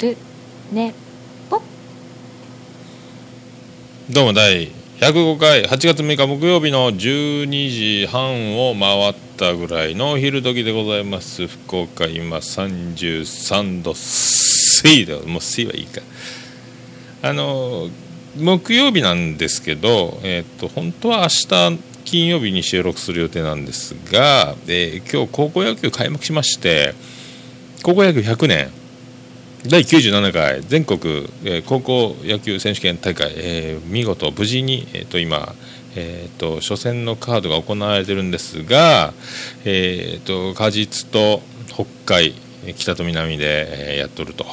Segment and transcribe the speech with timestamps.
[0.00, 0.16] ル
[0.70, 0.94] ネ
[1.50, 1.60] ポ
[4.08, 4.68] どうも第
[5.00, 11.48] 105回8月6日木曜日の12時半を回ったぐらいのお昼時でございます。
[11.48, 16.00] 福岡今33度水度もう水はいいか。
[17.22, 17.88] あの
[18.36, 21.28] 木曜日なんですけど、えー、と本当は明
[21.74, 26.94] 日金曜日に収録する予定なんですが、えー今日高校野球開幕しまして
[27.82, 28.87] 高校野球100年。
[29.66, 35.52] 第97回全国、えー高校野球選手権大会、えー見事無事に、えー、と今、
[35.96, 39.12] えー、と初戦のカードが行われてるんですが、
[39.64, 42.34] えー、と果実と北海
[42.76, 44.46] 北と南で、えーやっとると。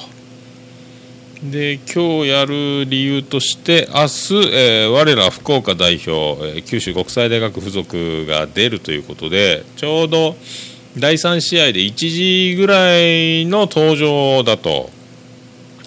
[1.44, 10.36] で今日やる理由として明日、えー我ら福岡代表、えー九州国際大学附属が出るということでちょうど
[10.98, 14.90] 第3試合で1時ぐらいの登場だと,、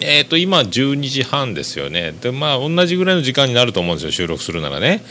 [0.01, 2.13] えー、と今12時半ですよね。
[2.21, 5.03] でまあ同じぐらいの時間になると思うんですよ収録するならね。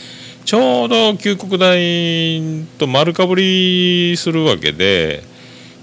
[0.45, 5.23] ちょうど旧国大と丸かぶりするわけで、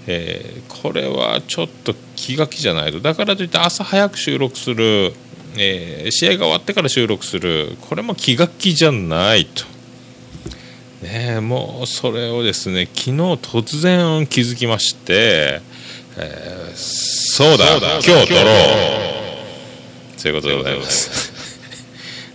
[0.07, 2.99] えーこれはちょっと気が気じゃないと。
[2.99, 5.13] だからといって朝早く収録する、
[5.57, 9.63] えー試合が終わってから収録するこれも気が気じゃないと。
[11.05, 15.61] ねもうそれをですね昨日突然気づきまして、
[16.17, 17.77] えーそうだ。
[17.77, 18.51] 今日撮ろ
[20.17, 20.21] う。
[20.21, 21.31] ということでございます。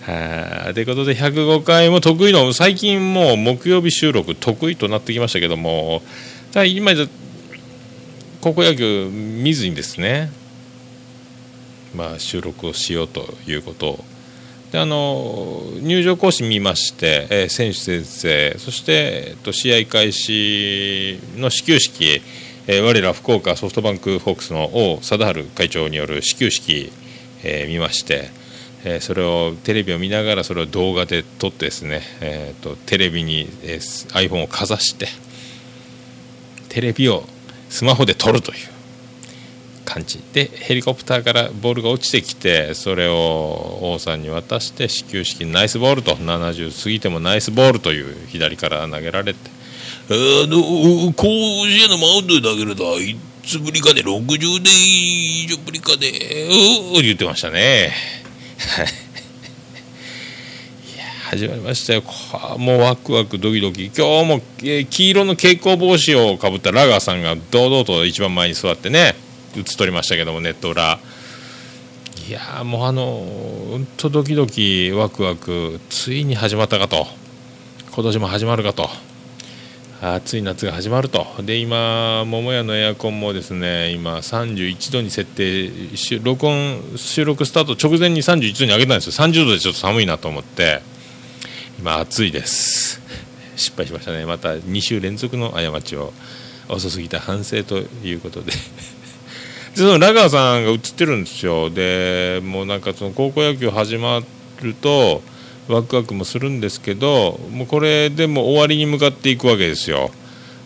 [0.07, 0.75] はい。
[0.75, 6.03] ということで105回も得意の最近もう木曜日収録得意となってきましたけども
[6.53, 7.07] ただ今じゃ
[8.41, 10.31] 高校野球見ずにですね
[11.95, 13.89] まあ収録をしようということ。
[13.89, 14.05] を
[14.73, 22.23] であの入場行進見まして、えー選手先生そして、えっと、試合開始の始球式、
[22.69, 26.93] えー我ら福岡ソフトバンクホークスの王貞治会長による始球式、
[27.43, 28.31] えー見まして、
[28.85, 35.09] えーそれをテレビを見ながらそれを動画で撮ってですね、えーとテレビに、えー iPhone をかざして
[36.69, 37.25] テレビを
[37.69, 38.59] スマホで撮るという
[39.85, 40.23] 感じ。
[40.33, 49.62] でヘリコプターからボールが落ちてきてそれを王さんに渡して始球式ナイスボールと70過ぎてもナイスボールという左から投げられて
[50.11, 50.15] あ
[50.49, 57.93] の甲子園のマウンドで投げるといつぶりかで60年以上ぶりかでうー言ってましたね。
[58.77, 58.87] は い
[61.31, 62.03] 始まりましたよ。
[62.59, 63.87] もうワクワクドキドキ。
[63.87, 69.15] 今日も、えー黄色の蛍光帽子をかぶったラガーさんが堂々と一番前に座ってね
[69.57, 70.99] 映っとりましたけどもネット裏。
[72.29, 73.25] いやもうあの
[73.73, 77.07] うんとドキドキワクワクついに始まったかと。
[77.93, 78.91] 今年も始まるかと。
[80.05, 81.25] 暑い夏が始まると。
[81.45, 85.71] で今桃屋のエアコンもですね今31度に設定
[86.25, 89.25] 録音収録スタート直前に31度に上げたんですよ。
[89.25, 90.83] 30度でちょっと寒いなと思って。
[91.79, 93.01] 今暑いです。
[93.55, 94.27] 失敗しましたね。
[94.27, 96.13] また2週連続の過ちを
[96.69, 98.51] 遅すぎた反省ということで。
[99.77, 101.71] でそのラガーさんが映ってるんですよ。
[101.71, 104.21] でもうなんかその高校野球始ま
[104.63, 105.23] ると
[105.73, 110.11] ワクワクもするんですけどもうこれでも終わりに向かっていくわけですよ。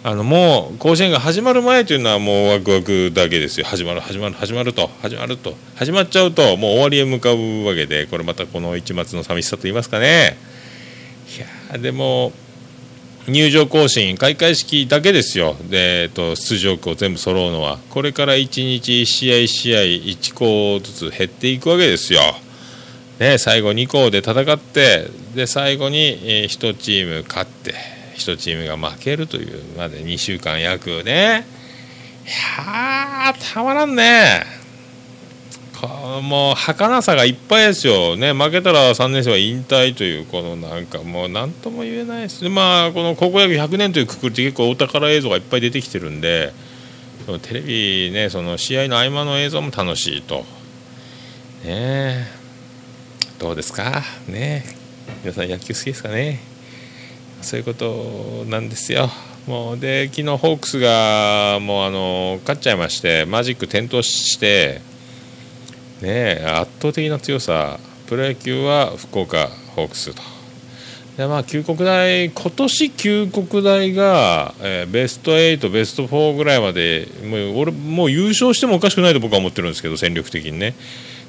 [0.05, 3.67] あのもう甲子園が始まる前というのはもうワクワクだけですよ。
[3.67, 4.89] 始まる始まる始まると。
[5.03, 5.57] 始まると。
[5.75, 10.37] 始まっちゃうともう終わりへ向かうわけでこれまたこの一末の寂しさと言いますかね。
[11.73, 12.33] いやでも
[13.29, 15.57] 入場行進開会式だけですよ。
[15.69, 17.79] で、えっと、出場校全部揃うのは。
[17.91, 18.47] これから1
[18.79, 22.21] 日1試合1試合1校ずつ減っていくわけですよ、
[23.19, 27.75] ね、最後2校で戦ってで最後に、1チーム勝って
[28.17, 31.47] 1チームが負けるというまで2週間約ね。
[32.27, 34.45] いやーたまらんね。
[35.81, 42.43] こもう儚さがいっぱいですよ、ね、負けたら3年生は引退という、このなんかもう何とも言えないです。
[42.43, 46.53] ね、まあ、この高校野球100年というくくりって結構お宝映像がいっぱい出てきてるんで、
[47.43, 50.47] テレビね、その試合の合間の映像も楽しいと、ね
[51.67, 52.36] え。
[53.39, 54.65] どうですか、ね。
[55.23, 56.41] 皆さん、野球好きですかね、
[57.43, 59.11] そういうことなんですよ。
[59.47, 64.81] もうで昨日ホークスがもうあの勝っちゃいましてマジック点灯して
[66.03, 67.79] ね圧倒的な強さ。
[68.09, 70.23] プロ野球は福岡ホークスと。
[71.17, 80.75] でまあ旧国大今年旧国大が、えーベスト8ベスト4ぐらいまでもう俺もう優勝してもおかしくないと僕は思ってるんですけど戦力的にね。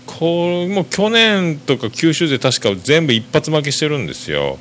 [0.07, 4.57] こうもう去年とか九州勢確か全部一発負けしてるんですよ。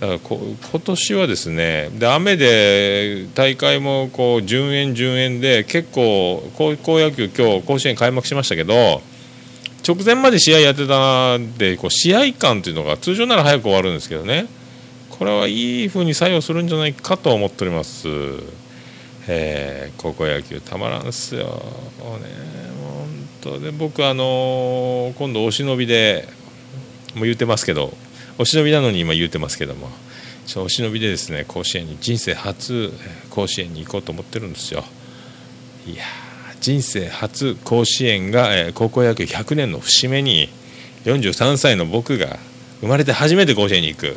[0.00, 0.38] だからこ
[0.70, 9.02] 今年はですねで雨で大会もこう順延順延で結構高校野球今日甲子園開幕しましたけど
[9.86, 14.46] 直前まで試合やってたんでこう試合感というのが通常なら早く終わるんですけどね。
[15.20, 18.08] これはいい風に作用するんじゃないかと思っております、
[19.28, 21.52] え、高校野球たまらんすよ、ね、
[23.40, 26.28] 当で僕あの、今度お忍びで
[27.14, 27.92] もう言うてますけど
[28.38, 29.90] お忍びなのに今言うてますけども
[30.56, 32.92] お忍びでですね甲子園に人生初
[33.30, 34.84] 甲子園に行こうと思ってるんですよ。
[35.86, 36.04] いや
[36.60, 40.48] 人生初甲子園が、えー、高校野球100年の節目に
[41.04, 42.38] 43歳の僕が
[42.80, 44.16] 生まれて初めて甲子園に行く。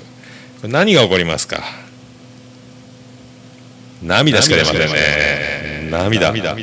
[0.64, 1.62] 何が起こりますか？
[4.02, 5.90] 涙しか出ませんね。
[5.92, 6.31] 涙。
[6.31, 6.56] 涙。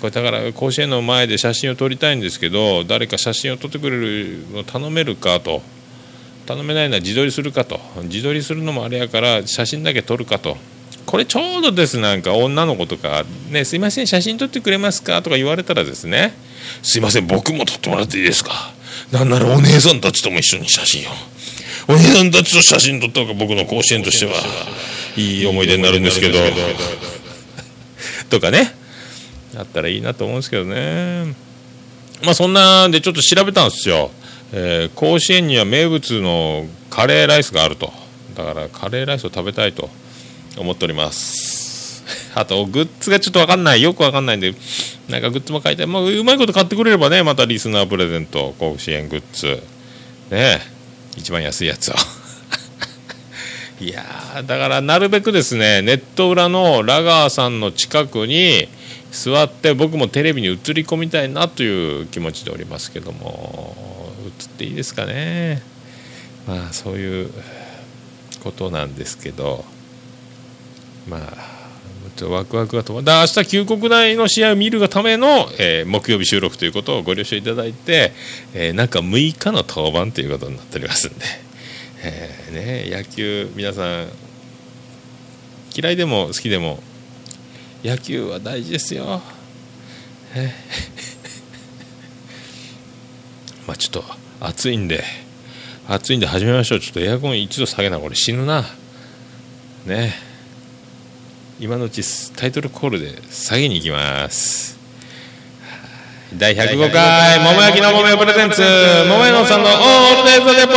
[0.00, 5.62] これだから甲子園の前で写真を撮りたいんですけど誰か写真を撮ってくれるの頼めるかと。
[6.46, 7.78] 頼めないのは自撮りするかと。
[8.04, 10.56] 自撮りするのもあれやから写真だけ撮るかと。
[11.06, 16.34] これちょうどですなんか女の子とか「ねすいません写真撮ってくれますか?」とか言われたらですね
[16.82, 18.72] 「すいません僕も撮ってもらっていいですか?」
[19.12, 21.12] なんならお姉さんたちとも一緒に写真を。
[21.88, 24.32] お姉さんたちと写真撮った方が僕の甲子園としては
[25.16, 26.38] いい思い出になるんですけど。
[28.28, 28.79] とかね。
[29.56, 31.34] あったらいいなと思うんですけどね。
[32.22, 34.10] まあそんなんでちょっと調べたんですよ。
[34.52, 37.92] えー、甲子園には名物のカレーライスがあると。
[38.34, 39.90] だからカレーライスを食べたいと
[40.56, 42.04] 思っております。
[42.34, 43.82] あとグッズがちょっと分かんない。
[43.82, 44.54] よく分かんないんで
[45.08, 49.62] なんかグッズも買いたい、まあ、うまいこと買ってくれればねまたリスナープレゼント甲子園グッズ。
[50.30, 50.60] ね
[51.16, 51.94] 一番安いやつを。
[53.80, 54.04] いや
[54.46, 58.68] だからなるべくですねネット裏のラガーさんの近くに
[59.10, 63.74] 座って僕もテレビに映り込みたいなという気持ちでおりますけども
[64.40, 65.62] 映っていいですかね。
[66.46, 67.30] まあそういう
[68.42, 69.64] ことなんですけど。
[71.08, 71.60] まあ
[72.16, 78.12] ちょっとワクワクが止まだ明日旧国内の試合を見るがための、えー、木曜日収録ということをご了承いただいて、
[78.52, 81.24] えー、中6日の登板ということになっておりますんで、
[82.04, 84.08] えー、ね、野球皆さん
[85.74, 86.82] 嫌いでも好きでも
[87.82, 89.22] 野球は大事ですよ。
[90.34, 90.52] え？
[93.66, 94.04] まあちょっと
[94.40, 95.02] 暑いんで
[95.88, 96.80] 暑いんで始めましょう。
[96.80, 98.64] ちょっとエアコン一度下げなこれ死ぬな。
[99.86, 100.14] ね。
[101.58, 104.78] 今のうちタイトルコールで下げに行きます。
[106.34, 108.62] 第105回桃焼きの桃屋プレゼンツ
[109.08, 110.76] 桃屋のさんのオールデイズデポー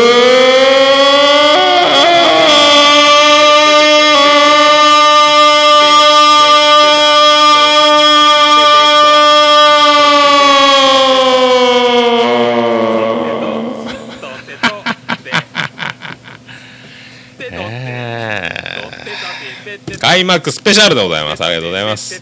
[20.21, 21.43] 開幕スペシャルでございます。
[21.43, 22.21] ありがとうございます。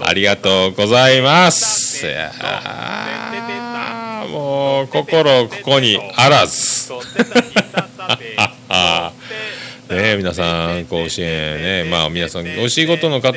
[0.00, 2.04] ありがとうございます。
[2.04, 2.32] いや
[4.28, 6.90] もう心ここにあらず。
[9.90, 13.32] ね皆さん甲子園ねまあ皆さんお仕事の方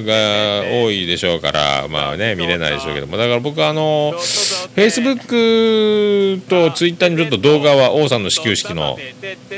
[0.00, 8.98] が多いでしょうからまあね見れないでしょうけどもだから僕あのフェイスブックとツイッターにちょっと動画は王さんの始球式の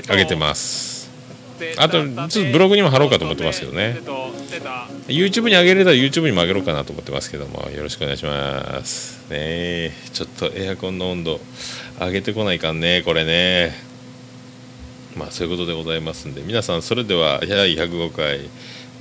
[0.07, 0.94] 上げてます
[1.77, 3.99] あとちょっとブログにも貼ろうかと思ってますけどね。
[5.09, 9.31] YouTube に上げれたら YouTube にも上げろうかなと思ってますけどもよろしくお願いします。
[9.31, 11.41] ねちょっとエアコンの温度
[12.01, 13.73] 上げてこないかんねこれね。
[15.17, 16.43] まあそういうことでございますんで。
[16.43, 18.41] 皆さんそれでは第105回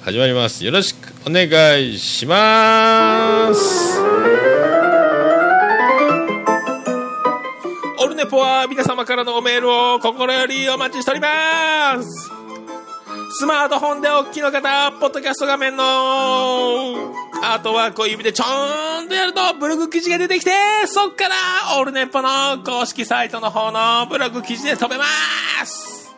[0.04, 0.66] 始まります。
[0.66, 1.48] よろしくお願
[1.82, 4.00] いします。
[8.00, 12.43] オルネポは皆様からのおメールを心よりお待ちしております。
[13.36, 20.52] スマートフォンでおっきの方、ポッドキャスト画面のアートワークを指でちょーんとやるとブログ記事が出てきて、
[20.86, 21.36] そっから
[21.80, 25.06] オールネッポの公式サイトの方のブログ記事で飛べま
[25.66, 26.14] す。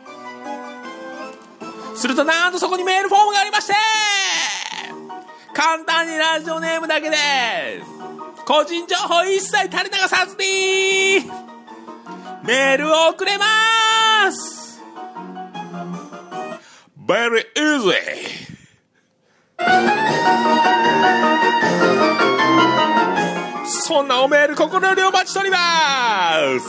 [1.95, 3.73] するとなんとそこにメールフォームがありまして
[5.53, 7.15] 簡単にラジオネームだけで
[8.45, 11.31] 個人情報一切垂れ流さずに
[12.43, 13.45] メールを送れま
[14.33, 14.64] す。
[17.07, 17.91] ベリーイージー
[23.67, 25.57] そんなおメール心よりお待ちしておりま
[26.59, 26.65] す。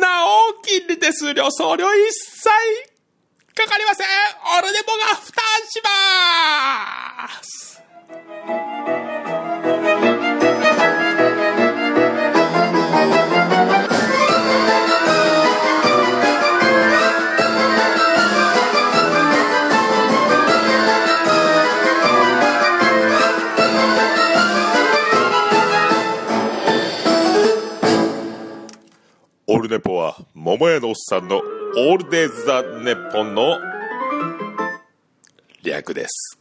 [0.00, 2.48] なお金利手数料送料一切。
[3.54, 4.06] かかりません。
[4.58, 7.69] オルネポが負担します。
[29.70, 33.56] オルネポは桃屋のおっさんのオールデイズ・ザ・ネッポンの
[35.62, 36.36] 略です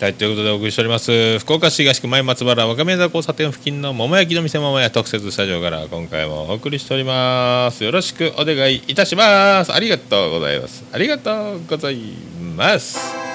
[0.00, 1.38] はい、ということでお送りしております。
[1.40, 7.84] 福岡市東区前松原若宮座交差点付近の桃焼きの店桃屋特設スタジオから今回もお送りしております。
[7.84, 9.72] よろしくお願いいたします。
[9.72, 10.84] ありがとうございます。
[10.90, 11.98] ありがとうござい
[12.56, 13.29] ます。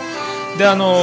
[0.57, 0.95] で、あの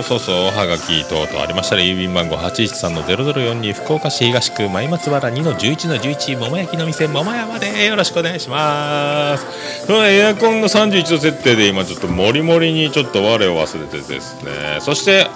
[0.00, 9.86] ーそうそう、おはがき等々ありましたら、郵便番号813の0042福岡市東区前松原2の11の11桃焼きの店桃屋までよろしくお願いします。
[9.86, 14.78] そのエアコンの31度設定で今ちょっとモリモリにちょっと我を忘れてですね。
[14.80, 15.26] そして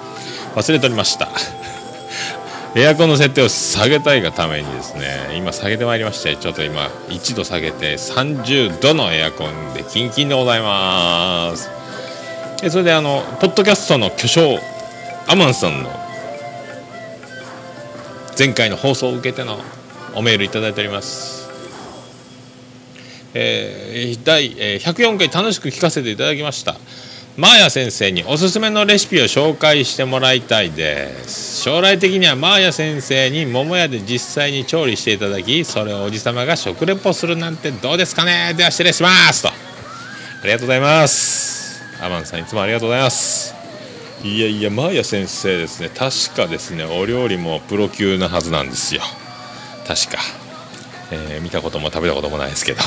[0.55, 1.31] 忘れておりました。
[2.75, 11.82] エアコンの設定を下げたいがためにですね今下げてまいりましてちょっと今1度下げて30度のエアコンでキンキンでございます。
[12.63, 14.57] でそれであのポッドキャストの巨匠
[15.27, 15.91] アマンさんの
[18.39, 19.59] 前回の放送を受けての
[20.15, 21.43] おメールいただいております。
[23.35, 26.77] えー第104回楽しく聞かせていただきました。
[27.37, 31.63] マーヤ先生におすすめのレシピを紹介してもらいたいです。
[31.63, 38.55] 将来的にはマーヤ先生に桃屋で実際に調理していただきそれをおじさまが食レポするなんてどうですかね。
[38.57, 39.43] では失礼します。
[39.43, 39.49] と。
[39.49, 39.53] あ
[40.45, 41.62] りがとうございます。
[42.03, 43.55] アマンさんいつもありがとうございます。
[44.25, 45.89] いやいやマーヤ先生ですね。
[45.89, 49.03] 確かですねお料理もプロ級なはずなんですよ。
[49.87, 50.19] 確か、
[51.13, 52.81] えー見たことも食べたこともないですけど。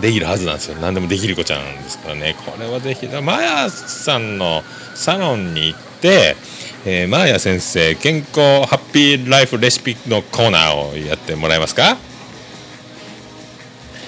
[0.00, 0.76] できるはずなんですよ。
[0.76, 2.36] 何でもできる子ちゃんですからね。
[2.46, 4.62] これはぜひマヤさんの
[4.94, 6.36] サロンに行って、
[6.86, 11.96] えーマーヤ先生健康ハッピーライフレシピのコーナーをやってもらえますか？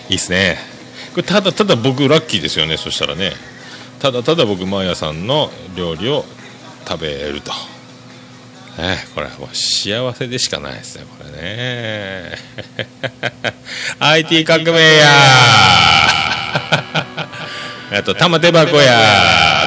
[0.09, 0.59] いいっすね。
[1.15, 3.33] これただただ僕ラッキーですよねそしたらね。
[4.01, 6.25] ただただ僕マーヤさんの料理を
[6.89, 7.53] 食べると。
[8.79, 12.33] えーこれはもう幸せでしかないですねこれね。
[14.01, 15.07] IT 革命や。
[17.93, 18.99] あと玉手箱や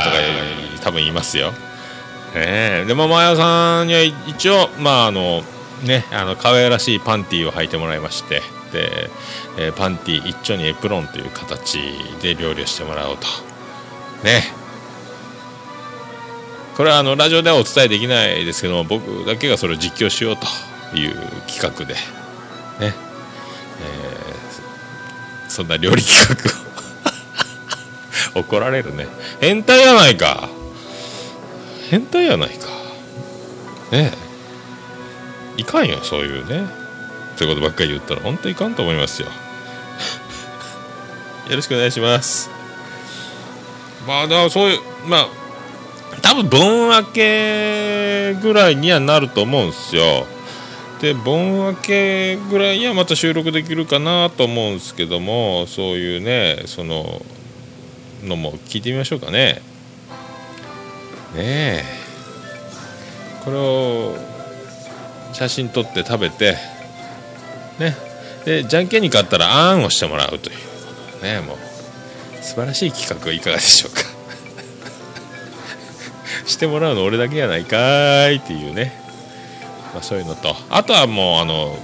[0.03, 0.15] とか
[0.81, 1.57] 多分言いますよ、ね
[2.35, 5.43] えでもマヤさんには一応まああの
[5.83, 8.41] ねあの可愛らしいパンティーを履いてもらいまして。
[8.71, 9.09] で、
[9.59, 11.77] えーパンティー一丁にエプロンという形
[12.23, 13.27] で料理をしてもらおうと
[14.23, 14.43] ね。
[16.75, 20.47] これはあのラジオではお伝えできないですけども僕だけがそれを実況しようと
[20.97, 21.13] いう
[21.47, 21.99] 企画でね、
[22.79, 23.13] えー
[25.53, 26.35] そんな料理企
[28.33, 28.41] 画を。
[28.41, 29.07] 怒られるね。
[29.39, 30.49] 変態やないか。
[31.91, 32.69] 変態やないか。
[33.91, 34.11] ね。
[35.57, 36.65] えいかんよそういうね。
[37.35, 39.27] そういうことばっかり言ったら本当いかんと思いますよ。
[41.49, 42.49] よろしくお願いします。
[44.07, 45.27] まあだからそういうまあ
[46.21, 50.25] 多分盆明けぐらいにはなると思うんですよ。
[51.01, 57.21] で盆明けぐらいにはまた収録できるかなと思うんですけどもそういうねその
[58.23, 59.61] のも聞いてみましょうかね。
[61.35, 61.83] ねえ。
[63.43, 64.15] これを
[65.33, 66.57] 写真撮って食べて
[67.79, 67.97] ね。
[68.45, 71.72] でじゃんけんに勝ったらあんをしてもらうというねもう。
[72.43, 74.01] 素晴らしい企画はいかがでしょうか。
[76.45, 78.93] してもらうの俺だけやないかーいっていうね、
[79.93, 80.55] まあ、そういうのと。
[80.69, 81.77] あとはもうあの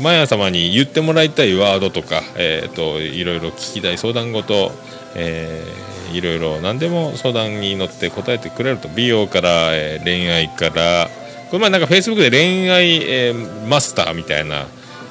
[0.00, 4.72] マヤ様に言ってもらいたいワードとか、えー、といろいろ聞きたい相談事、
[5.14, 5.84] えー
[6.14, 8.88] いろいろ何でも相談に乗って答えてくれると。
[8.88, 11.10] 美容から、えー恋愛から。
[11.50, 14.66] これ前なんかフェイスブックで恋愛、えーマスターみたいな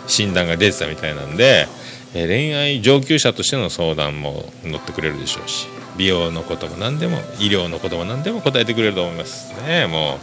[0.07, 1.67] 診断が出てたみたいなんで、
[2.13, 5.67] え恋愛上級者としての相談も乗ってくれるでしょうし
[5.97, 9.53] 美容のことも何でも医療のことも何でも答えてくれると思います。
[9.67, 10.19] ねもう、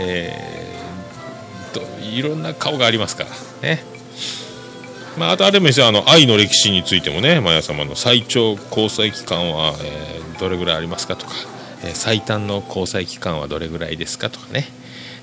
[0.00, 3.30] えーといろんな顔がありますから
[3.68, 3.82] ね。
[5.18, 5.88] まあ、あとあれもですよ。
[5.88, 11.32] あの愛の歴史についてもねマヤ様の最長交際期間は、えーどれぐらいありますかとか、
[11.84, 14.66] えー最短の交際期間はどれぐらいですかとかね、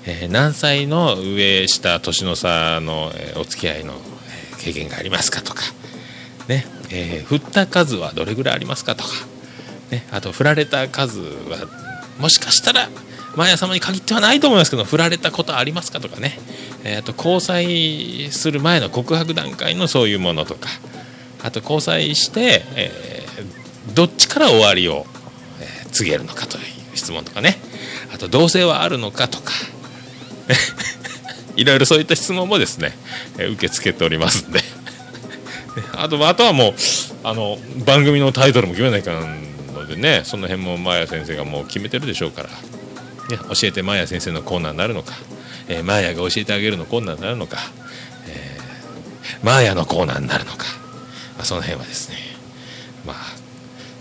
[0.06, 3.94] え何歳の上下年の差の、えお付き合いの、
[4.58, 5.62] 経験がありますかとか、
[6.52, 9.10] ねえー振った数はどれぐらいありますかとか、
[9.90, 11.68] ね、あと振られた数は
[12.18, 12.88] もしかしたら
[13.36, 16.38] マヤ様に限ってはないと思いますけど振られたことありますかとかね、
[16.84, 20.68] えーあと交際する前の告白段階のそういうものとか
[21.42, 23.62] あと交際して、えー
[23.94, 25.06] どっちから終わりを、
[25.60, 27.56] え告げるのかという質問とかね
[28.14, 29.52] あと同性はあるのかとか
[31.56, 32.96] いろいろそういった質問もですね、
[33.36, 34.60] 受け付けておりますんで。
[35.96, 36.74] あとあとはもう
[37.24, 39.42] あの番組のタイトルも決めないかん
[39.74, 45.14] のでねその辺もマーヤ先生がもう決めてるでしょうから、ね、教えてマーヤ先生のコーナーになるのか、
[45.68, 47.58] えーマーヤが教えてあげるのコーナーになるのか、
[48.28, 50.66] えーマーヤのコーナーになるのか、
[51.36, 52.16] まあ、その辺はですね
[53.06, 53.16] まあ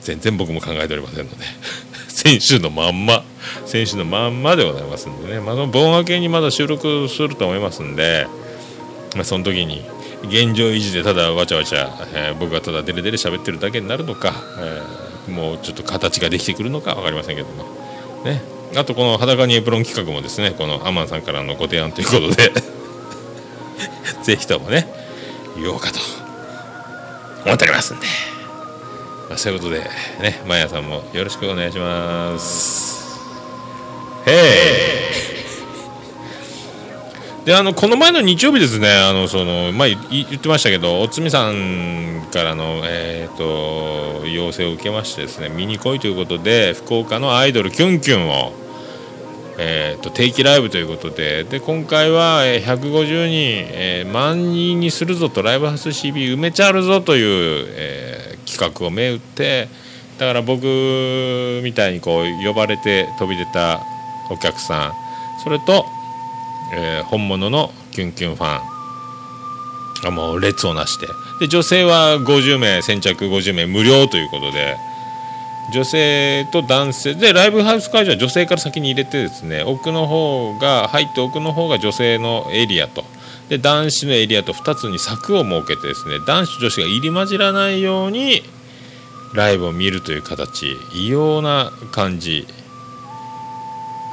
[0.02, 1.46] 全然僕も考えておりませんので
[2.10, 3.24] 先週のまんま
[3.66, 8.28] 先週のまんまでございますんでね、まあ、その盆明けにまだ収録すると思いますんで、
[9.16, 9.84] まあ、その時に
[10.24, 17.64] 現状維持でただわちゃわちゃ、えー僕がただデレデレ喋ってるだけになるのか、えーもうちょっと形ができてくるのか分かりませんけども。
[18.26, 18.42] ね。
[18.76, 22.52] あとこの裸にエプロン企画もですねこのアマンさんからのご提案ということで。
[24.24, 24.88] ぜひともね
[25.58, 26.00] 言おうかと。
[27.46, 28.06] 思っておりますんで、
[29.30, 29.80] まあ、そういうことで
[30.22, 33.20] ねマヤさんもよろしくお願いします。
[34.28, 34.61] へい。
[37.46, 48.54] であのこの前の日曜日ですねあのその、まあ、い言ってましたけどおつみさんからの、えー、と要請を受けましてですね見に来いということで福岡のアイドルキュンキュンを、
[49.58, 59.70] えー、と定期ライブということでで今回は、150人、えー万人にするぞとライブハウス CB 埋めちゃうぞという、えー企画を銘打って
[60.18, 60.62] だから僕
[61.64, 63.82] みたいにこう呼ばれて飛び出た
[64.30, 64.94] お客さん
[65.44, 65.86] それと
[66.74, 71.08] えー本物のキュンキュンファンがもう列をなして。
[71.40, 74.78] で女性は50名先着50名無料ということで。
[75.72, 77.14] 女性と男性。
[77.14, 83.06] でライブハウス会場は女性から先に入れてですね奥の方が入って奥の方が女性のエリアと。
[83.50, 88.44] で男子のエリアと2つに柵を設けてですね男子女子が入り混じらないように
[89.34, 90.78] ライブを見るという形。
[90.94, 92.48] 異様な感じ。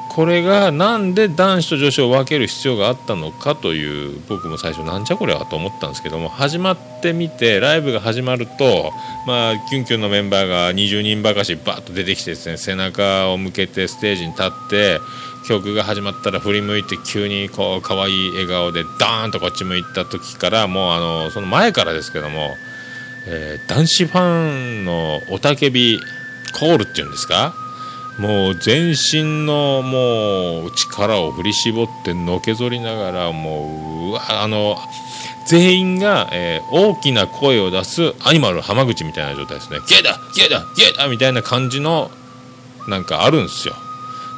[0.09, 8.93] これがなんで男子と女子を分ける必要があったのかという僕も最初なんじゃこれはと思ったんですけども始まってみてライブが始まると、
[9.27, 14.99] まあ、キュンキュンのメンバーが20人ばかしバッと出てきてですね背中を向けてステージに立って
[15.47, 22.51] 曲が始まったら振り向いて急にこう可愛い笑顔でダーンとこっち向いた時からもうあのその前からですけども、
[23.29, 26.01] えー男子ファンの雄たけび
[26.59, 27.55] コールっていうんですか？
[28.19, 34.77] もう全身のもう力を振り絞ってのけぞりながらもううわあの
[35.47, 42.11] 全員が、えー大きな声を出すアニマル浜口みたいな状態ですね「ゲーだゲーだゲーだ!」みたいな感じの
[42.89, 43.75] なんかあるんですよ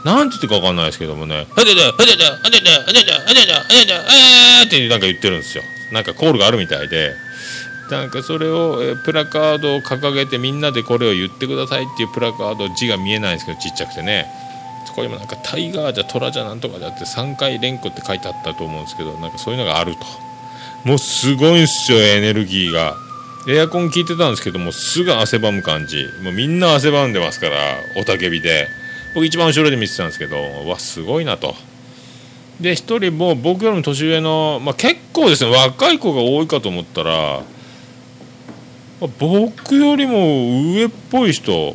[0.04, 3.96] なんて言ってか分かんないですけどもね「はでだはでだはでだはでだはでだはでだ
[4.60, 7.12] あー」ってなんか言ってるんですよなんかコールがあるみたいで
[7.90, 14.26] なんかそれを、えプラカードを掲げてみんなでこれを言ってくださいっていうプラカード字が見えないんですけどちっちゃくてね。
[14.87, 20.00] そこにもなんかタイガーじゃトラじゃなんとかじゃって3回連呼って書いてあったと思うんですけどなんかそういうのがあると。
[20.85, 22.96] もうすごいんすよエネルギーが。
[23.48, 26.07] エアコン効いてたんですけどもうすぐ汗ばむ感じ。
[26.22, 27.57] もうみんな汗ばんでますから
[27.96, 28.68] 雄たけびで。
[29.14, 31.55] 僕一番後ろで見てたんですけどわすごいなと。
[32.61, 37.42] で一人も僕よりも年上の、まあ、結構ですね若い子が多いかと思ったら
[39.18, 41.74] 僕よりも上っぽい人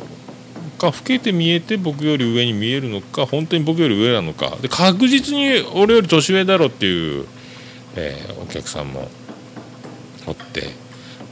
[0.78, 4.56] か老けて見えて僕より上に見えるのか本当に僕より上なのか。
[4.60, 7.26] で確実に俺より年上だろっていう、
[7.96, 9.08] えーお客さんも
[10.26, 10.70] おって。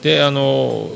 [0.02, 0.90] であの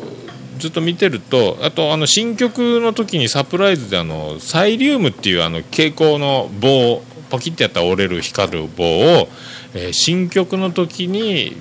[0.59, 9.29] ずっと見てるとあとあの新曲の時にサプライズであのサイリウムっていうあの蛍光の棒パキッてやったら折れる光る棒を、
[9.75, 11.57] えー新曲の時に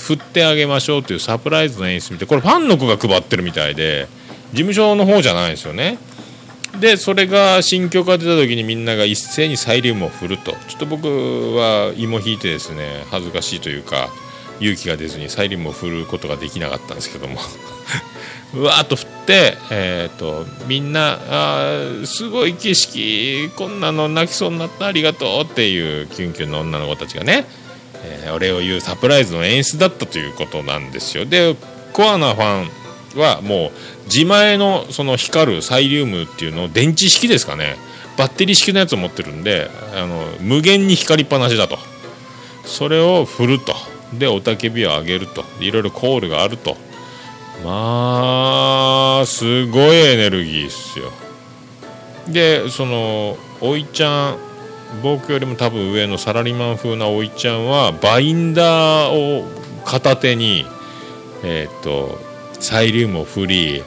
[0.00, 4.08] 振ってあげましょうというサプライズの演出見てこれファンの子が配ってるみたいで
[4.52, 5.98] 事務所の方じゃないんですよね。
[6.80, 10.52] でそれが新曲が出た時にみんなが一斉にサイリウムを振ると。
[10.68, 11.06] ちょっと僕
[11.54, 14.08] は芋引いてですね恥ずかしいというか
[14.60, 17.40] 勇気が出ずにサイリウムを振ることができなかったんですけども。
[18.52, 27.46] うわーっと振って、えー、とみんなあすごい景色こんなの泣きそうになったありがとうっていうキュンキュンの女の子たちがね、
[28.04, 31.24] えお礼を言うサプライズの演出だったということなんですよ。
[31.24, 31.56] で
[31.92, 32.64] コアなファ
[33.16, 33.70] ンはもう
[34.04, 37.76] 自前のその光るサイリウムっていうのを電池式ですかね。
[38.16, 41.78] バッテリー式のやつを持ってるんであの無限に光りっぱなしだと。
[42.64, 43.74] それを振ると。
[44.12, 45.44] で雄たけびを上げると。
[45.60, 46.76] いろいろコールがあると。
[47.64, 51.12] まあすごいエネルギーっすよ。
[52.28, 54.49] でそのおいちゃん
[55.02, 59.44] 僕よりも多分上のサラリーマン風なおいちゃんはバインダーを
[59.84, 60.64] 片手に
[61.42, 62.18] えっ、と
[62.60, 63.82] サイリウムを振り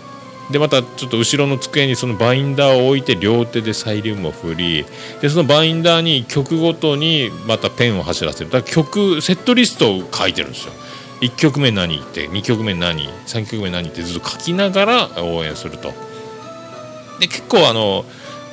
[0.51, 4.85] でまたちょっと後ろの机にそのバインダーを置いて両手でサイリウムを振り
[5.21, 8.51] でそのバインダーに曲ごとにまたペンを走らせる。
[8.51, 10.73] だから曲セットリストを書いてるんですよ。
[11.21, 15.93] 1曲目何って2曲目何3曲目何ってずっと書きながら応援すると。
[17.19, 18.03] で結構あの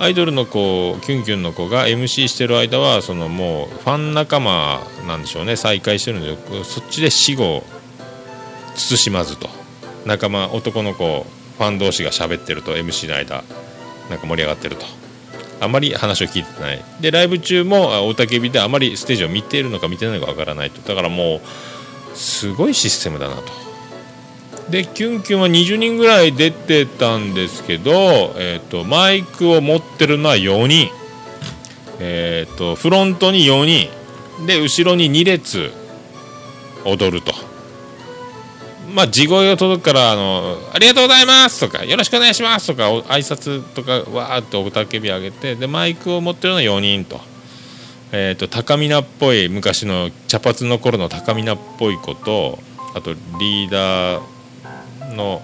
[0.01, 5.57] アイドルの子キュンキュンの子が MC してる間はそのもうファン仲間なんでしょうね。
[5.57, 7.63] 再会してるんでそっちで死後
[8.77, 9.51] 慎まずと。
[10.07, 11.27] 仲間男の子
[11.59, 13.45] ファン同士が喋ってると MC の間
[14.09, 14.87] なんか盛り上がってると。
[15.61, 16.83] あまり話を聞いてない。
[17.03, 20.81] でライブ中も雄たけびであまりステージを見ているのか見てないのかわからないと。
[20.81, 21.43] だからも
[22.15, 23.70] うすごいシステムだなと。
[24.71, 27.93] でキュンキュンは20人ぐらい出てたんですけど、
[28.37, 30.89] えーと、マイクを持ってるのは4人、
[31.99, 34.01] えーと、フロントに4人。
[34.47, 35.71] で後ろに2列
[36.85, 37.33] 踊ると。
[38.95, 47.21] まあ地声が届くからあの「ありがとうございます」とか「よろしくお願いします」とか挨拶とかわーっておたけび上げてでマイクを持ってるのは4人と。
[48.13, 52.59] えーと、高見菜っぽい昔の茶髪の頃の高見菜っぽい子と
[52.93, 54.21] あとリーダー
[55.21, 55.43] の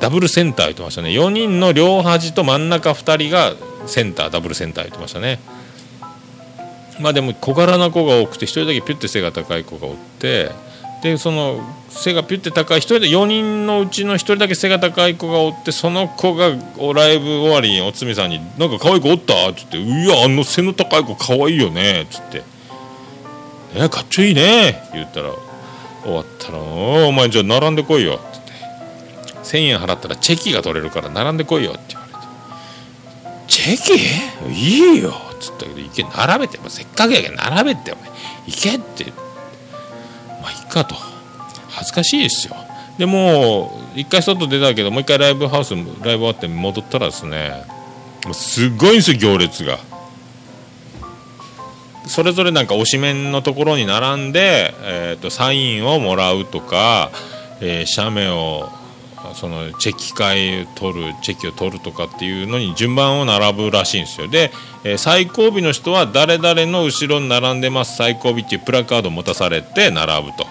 [0.00, 1.10] ダブルセンター言ってましたね。
[1.10, 3.54] 4人の両端と真ん中2人が
[3.86, 5.38] センターダブルセンター言ってましたね。
[7.00, 10.50] まあでも小柄な子が多くて1人だけピュッて背が高い子がおって
[11.02, 22.42] でその背がピュッて高い1人で4人のうちの1人だけ背が高い子がおってその子がライブ終わりにおつみさんに「なんか可愛い子おった?」っつって「いやあの背の高い子可愛いよね」っつって
[23.74, 25.30] 「えかっちょいいね」言ったら
[26.02, 28.52] 終わったら「お前じゃあ並んでこいよ」っつって
[29.58, 32.18] 「1000円払ったらチェキが取れるから並んでこいよ」って言われて
[33.48, 33.76] 「チェ
[34.48, 34.52] キ？
[34.52, 36.58] いいよ」っつったけど「行け並べて。
[36.68, 37.92] せっかくやけど並べて。
[37.92, 38.10] お前
[38.46, 39.12] 行け」って。
[40.42, 40.94] まあいっかと。
[41.68, 42.56] 恥ずかしいですよ。
[42.98, 47.64] でもう一回外出たけどもう一回ライブハウスライブ終わって戻ったらですね
[48.24, 49.78] もうすごいんですよ行列が。
[52.06, 57.10] それぞれなんか推しメンのところに並んで、えーと、サインをもらうとか、
[57.60, 58.68] えー、写メを
[59.34, 64.28] そのチェキ会取るチェキを取るとかっていうのに順番を並ぶらしいんですよ。
[64.28, 64.50] で、
[64.84, 70.46] えー、最後尾の人は誰々の後ろに並んでます最後尾っていうプラカードを持たされて並ぶと。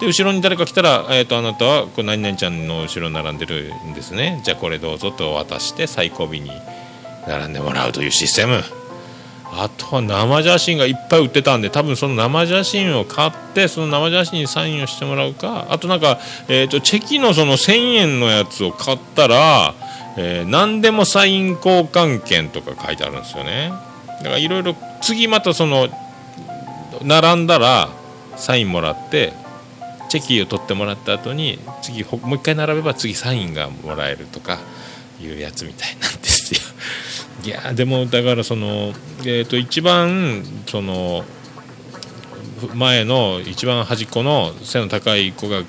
[0.00, 4.40] で後ろに誰か来たら、えーと、あなたはこう何々ちゃんの後ろに並んでるんですね。
[4.44, 6.50] じゃあこれどうぞと渡して最後尾に
[7.26, 8.62] 並んでもらうというシステム。
[9.52, 15.66] あとは生写真がいっぱい売ってたんで多分その生写真を買ってその生写真にサインをしてもらうか。
[15.70, 19.74] あとなんか、えーと、チェキのその1000円のやつを買ったら、
[20.16, 23.72] えー、何でもサイン交換券とか書いてあるんですよね。
[24.18, 25.88] だからいろいろ次またその
[27.02, 27.88] 並んだら
[28.36, 29.32] サインもらって
[30.08, 34.58] チェキを取ってもらった後に次もう一回並べば次サインがもらえるとか
[35.20, 36.60] いうやつみたいなんですよ。
[37.44, 41.24] いやでもだからその、えー、と一番その
[42.74, 45.62] 前の一番端っこの背の高い子が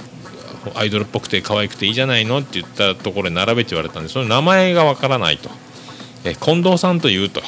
[0.75, 5.49] アイドルっぽくて可愛くていいじゃないのって言ったところに並べて言われたんでその名前がわからないと、
[6.25, 7.41] え近藤さんと言うと。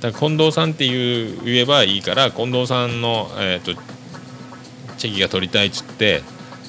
[0.00, 3.74] だ近藤さんっていう言えばいいから近藤さんの、えーと、
[4.96, 6.22] チェキが取りたいっつって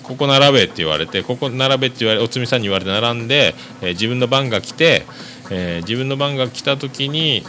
[0.04, 5.06] ここ並べって言われてここ並べって言われおつみさんに言われて並んで、えー、自分の番が来て
[5.52, 7.44] えー、自分の番が来た時に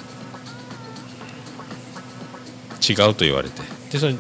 [2.89, 3.63] 違うと言われて。
[3.93, 4.17] でその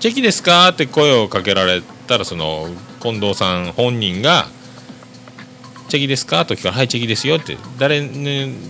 [0.00, 2.68] チェキですかって声をかけられたらその
[3.00, 4.46] 近藤さん本人が
[5.88, 7.56] チェキですかと聞かれはいチェキですよって。
[7.78, 8.08] 誰の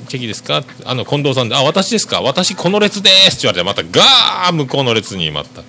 [0.09, 0.63] チェキですか？
[0.85, 2.23] あの近藤さんであ私ですか？
[2.23, 5.63] 私この列ですって言われてまたガー向こうの列にまた。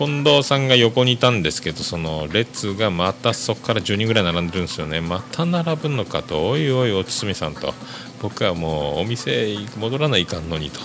[0.00, 5.02] 近藤さんが横にいたんですけどその列がまたそこから10人ぐらい並んでるんですよね。
[5.02, 6.48] また並ぶのかと。
[6.48, 7.74] おいおいお堤さんと。
[8.22, 10.80] 僕はもうお店戻らないかんのにと。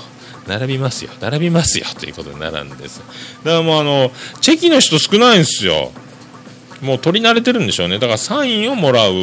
[0.50, 1.12] 並びますよ。
[1.22, 1.86] 並びますよ。
[1.98, 3.00] ということで並んです。
[3.46, 5.92] だからもうあのチェキの人少ないんですよ。
[6.82, 8.00] もう取り慣れてるんでしょうね。
[8.00, 9.14] だからサインをもらう。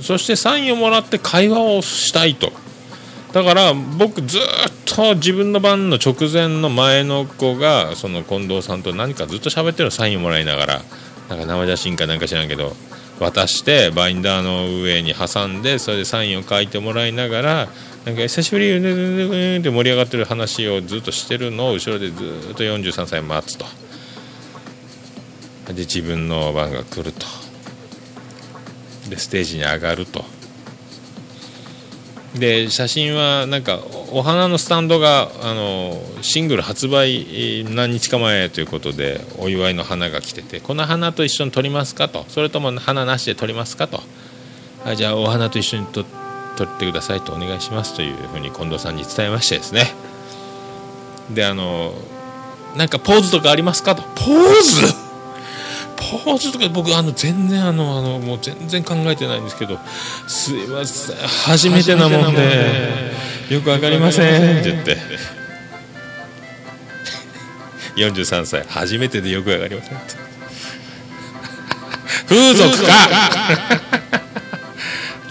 [0.00, 2.54] そしてサインをもらって会話をしたいと。
[3.32, 4.40] だから僕ずっ
[4.84, 10.82] と自分の番の直前の前の子がその近藤さんと何かずっと喋ってるのサインをもらいながら
[11.28, 12.72] なんか生写真かなんか知らんけど
[13.18, 17.68] 渡してバインダーの上に挟んでそれでサインを書いてもらいながら
[18.04, 23.66] なんか久しぶりにって盛り上がってる話をずっとしてるのを後ろでずっと43歳待つと。
[25.72, 27.26] で自分の番が来ると。
[29.10, 30.24] でステージに上がると。
[32.38, 33.80] で写真はなんか
[34.12, 42.24] お花のスタンドがあのシングル発売何日か前ということでお祝いの花が来ててこの花と一緒に撮りますかと。
[42.28, 44.02] それとも花なしで撮りますかと。
[44.84, 46.04] あじゃあお花と一緒に撮
[46.56, 49.94] 撮ってくださいとお願いしますというふうに近藤さんに伝えましてですね。
[51.30, 51.94] であの
[52.76, 54.02] なんかポーズとかありますかと。
[54.02, 55.05] ポーズ？
[56.10, 59.78] ポーズとか僕あの全然あのあのもう全然考えてないんですけど
[60.28, 63.12] すいません初めてなもんで
[63.50, 64.70] よくわかりませんって。
[64.72, 64.96] 言って
[67.96, 70.14] 43歳初めてでよくわかりませんって。
[72.28, 72.92] 風俗か！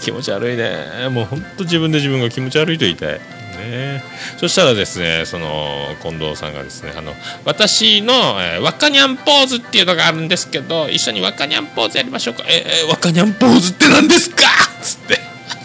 [0.00, 1.08] 気持ち悪いね。
[1.10, 3.20] もう本当自分で自分が気持ち悪いと言いたい
[3.56, 4.02] ね
[4.38, 7.12] そしたらですねその近藤さんがですねあの
[7.44, 12.44] 私の、えー、若にゃんポーズっていうのがあるんですけど一緒に若にゃんポーズやりましょうか。
[12.46, 14.44] えー、若にゃんポーズって何ですか？
[14.80, 15.20] っ つって。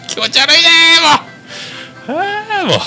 [0.08, 0.68] 気持ち悪いね
[2.08, 2.16] もう。
[2.18, 2.78] はあもう。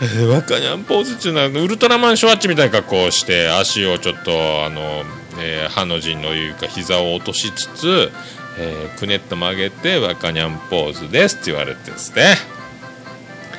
[0.00, 5.02] えー、若にゃんポーズっていうのはウルトラマンショワッチみたいな格好をして足をちょっとあの、
[5.40, 8.12] えー、ハの字のいうか膝を落としつつ、
[8.58, 12.36] えー、くねっと曲げて若にゃんポーズですって言われてですね。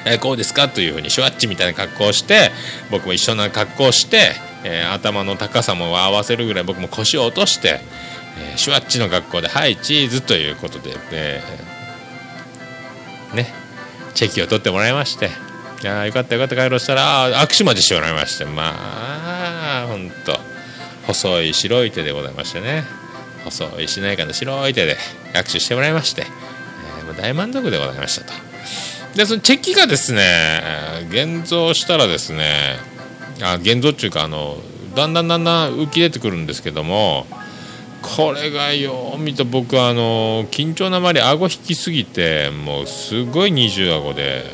[0.10, 0.68] えー、こうですか？
[0.70, 2.52] というふうにシュワッチみたいな格好をして
[2.90, 7.80] 僕も一緒な格好をして、えー、頭の高さも合わせるぐらい僕も腰を落として、
[8.40, 11.42] えー、シュワッチの格好で「はいチーズ」ということで、え
[13.34, 13.54] ね
[14.16, 15.30] チェキを取ってもらいまして
[15.86, 18.74] 「ああよかったよかった帰ろうしたら握手までしてもらいましてま
[19.84, 20.40] あほんと
[21.08, 22.84] 細い白い手でございましてね
[23.46, 24.98] 細いしなやかな白い手で
[25.34, 26.26] 握手してもらいまして、
[27.08, 28.49] えー、大満足でございましたと。
[29.16, 30.62] でそのチェキがですね
[31.10, 32.78] 現像したらですね
[33.42, 34.58] あ現像っていうかあの
[34.96, 37.26] だんだんだんだん浮き出てくるんですけども
[38.02, 44.46] これがよう見た僕あの緊張のあまり顎引きすぎてもうすごい二重顎で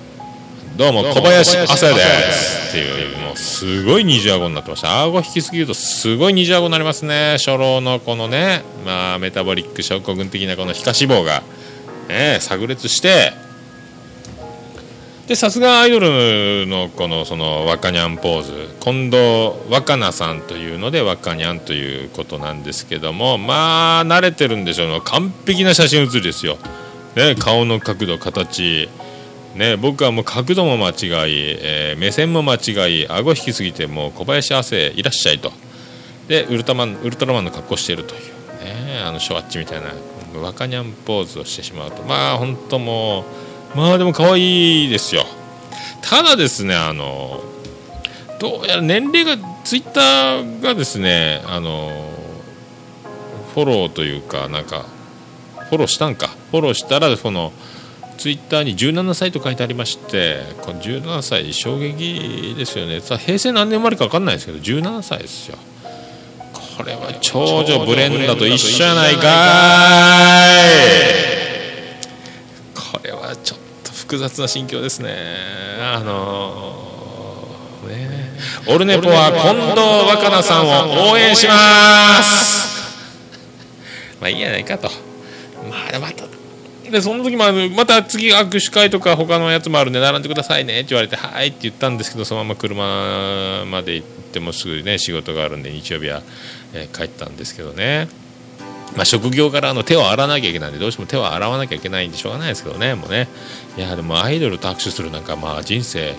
[0.76, 2.00] 「どうも小林亜生で
[2.32, 5.02] す」っていうもうすごい二重顎になってました。
[5.02, 7.36] 顎引きすぎるとすごい二重顎になりますね。
[7.38, 11.42] 初老のこのねまあメタボリック症候群的なこの皮下脂肪が
[12.08, 13.32] ね炸裂して
[15.30, 18.52] でさすがアイドルのこのその若にゃんポーズ。
[18.80, 26.58] 近藤若菜さんというので若にゃんということなんですけどもまあ慣れてるんでしょう完璧な写真写りですよ、
[27.14, 28.88] ね、顔の角度形。
[29.54, 30.96] ね、僕はもう角度も間違い、
[31.60, 35.52] えー、目線も間違い顎引きすぎてもう小林亜生いらっしゃいと。
[36.26, 38.22] でウルトラマンウルトラマンの格好しているという、
[38.64, 39.92] ね、あのショワッチみたいな
[40.40, 42.02] 若にゃんポーズをしてしまうと。
[42.02, 45.24] まあ本当もうまあでも可愛いですよ。
[46.02, 47.42] ただですねあの
[48.40, 51.90] どうやら年齢がツイッターがですねあの
[53.54, 54.86] フォローというかなんか
[55.68, 56.28] フォローしたんか。
[56.50, 57.52] フォローしたらその
[58.18, 63.00] ツイッターに17歳と書いてありましてこの17歳衝撃ですよね。
[63.00, 65.56] さ平成何年生まれか分かんないですけど17歳ですよ。
[66.76, 70.70] これは長女ブレンダと一緒やないかい
[74.10, 75.14] 複雑な心境ですね。
[75.80, 78.32] あのー、ね。
[78.66, 83.38] オルネポは近藤若菜さんを応援します。
[84.20, 84.90] まあいいやないかと。
[85.70, 86.24] まあまた
[86.90, 87.44] でその時も
[87.76, 90.80] また次握手会とか他のやつもあるんで並んでくださいね。
[90.80, 96.22] って言われてはいって言ったんですけどそのまま車まで行ってもすぐね仕事があるんで日曜日は、
[96.74, 98.08] えー、帰ったんですけどね。
[98.96, 103.28] まあ、職業からの手を洗わなきゃいけないんでどうしても手を洗わなきゃいけないんでしょうがないですけどねもうね。
[103.76, 106.14] いやでもアイドルと握手するなんかまあ人生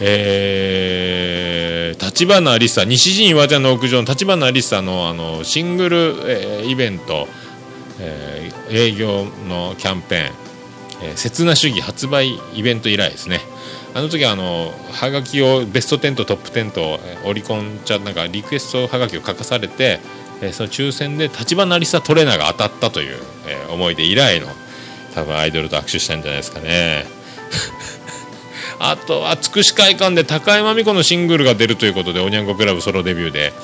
[0.00, 7.28] えー、立花梨沙西陣岩手の屋上の立花梨沙のあのシングル、えー、イベント、
[8.00, 10.34] えー、営業のキャンペーン
[11.02, 13.40] 「えー、刹那主義」発売イベント以来ですね。
[13.94, 20.00] あの時はあのはがきをベスト10とトップ10とオリコンちゃなんかリクエストはがきを書かされて
[20.40, 24.48] えー、その抽選で立花梨沙トレーナーが当たったという、えー、思い出以来の
[25.14, 27.06] 多分アイドルと握手したんじゃないですかね。
[28.78, 33.54] あとはつくし会館で高山美子のシングルが出るということでおにゃんこクラブソロデビューで、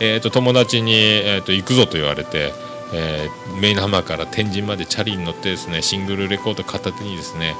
[0.00, 2.52] えーと、友達に、えーと、行くぞと言われて、
[2.92, 7.54] えー、メイン浜から天神までチャリに乗ってですねシングルレコード片手にですね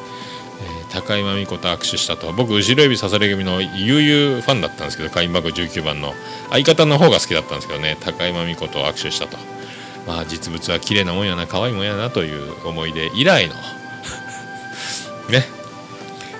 [0.90, 2.32] 高井真美子と握手したと。
[2.32, 6.14] 僕後ろ指さされ組の悠々ファンだったんですけど会員箱19番の。
[6.50, 9.36] 相方の方が好きだったんですけどね高井真美子と握手したと。
[10.06, 13.54] まあ実物は綺麗なもんやな可愛いもんやなという思い出以来の。
[15.28, 15.48] ね。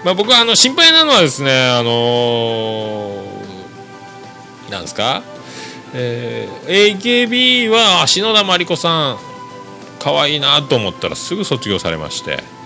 [0.04, 5.22] まあ、僕はあの心配なのはですねあのー、なんですか、
[5.92, 9.18] えー、AKB は篠田麻里子さん
[9.98, 12.57] 可愛いなと思ったらすぐ卒業されまして。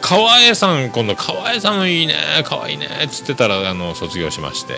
[0.00, 4.74] 川江さん今度川江さんもいいね可愛いねっつってたらあの卒業しまして。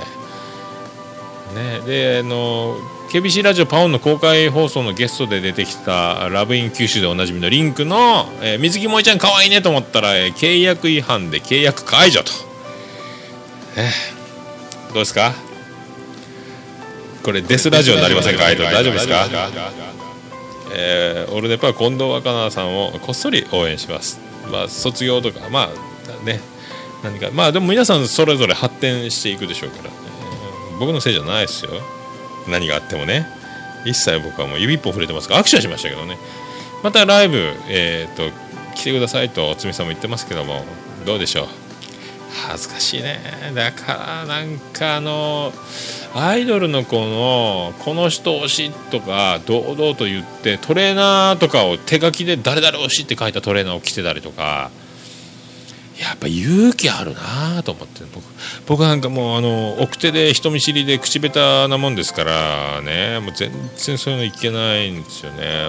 [1.55, 2.77] ねであの
[3.11, 12.31] KBC ラジオパオンの公開放送のゲストで出てきたラブイン九州でおなじみのリンクの、えー、水木萌ちゃん可愛いねと思ったら、えー、契約違反で契約解除と、
[13.79, 15.33] えー、どうですか？
[17.25, 18.44] これデスラジオになりませんか？
[18.44, 19.27] アイドル大丈夫ですか？
[20.75, 26.40] えー、オルネパは近藤若菜さんをこっそり応援しますまあ卒業とかまあね
[27.02, 29.90] 何かまあでも皆さんそれぞれ発展していくでしょうから、ね、
[30.80, 31.72] 僕のせいじゃないですよ。
[32.48, 33.26] 何があってもね。
[33.84, 36.16] 一切僕はもう指一本触れてますから握手はしましたけどね。
[36.82, 38.30] またライブ、えーと、
[38.74, 40.64] 来てくださいとおつみさんも言ってますけども
[41.04, 41.46] どうでしょう。
[42.48, 43.18] 恥ずかしいね。
[43.54, 45.52] だからなんかあの
[46.14, 54.71] アイドルの子のこの人推しとか堂々と言ってトレーナーとかを手書きで誰々推しって書いたトレーナーを着てたりとか
[56.01, 58.25] やっぱ勇気あるなと思って僕
[58.66, 65.66] 僕なんかもうあの奥手で人見知りで口下手なもんですからねもう全然そういうのいけないんですよね。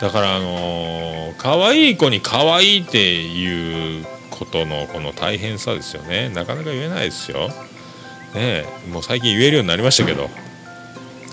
[0.00, 6.28] だからあの可愛い子に可愛いっていうことのこの大変さですよね。
[6.28, 7.48] なかなか言えないですよ。
[8.34, 10.28] ねもう最近言えるようになりましたけど。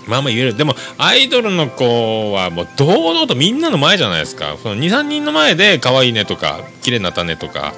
[0.06, 0.58] まあまあ言える。
[0.58, 4.58] でもアイドルの子はもう堂々とみんなの前じゃないですか。
[4.62, 7.74] その23人の前で可愛いねとか綺麗になったねとか。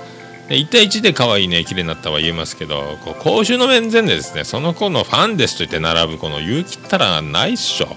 [0.50, 7.88] 1対1で可愛いね綺麗になったは言えますけどこう公衆の面前でですねその子のファンですと言って並ぶこの勇気ったらないっしょ。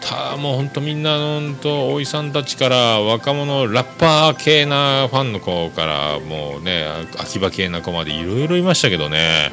[0.00, 6.84] たもうほんとみんな本当おいさんたちから若者ラッパー系なファンの子からもうね
[7.18, 9.52] 秋葉系な子までいろいろいましたけどね。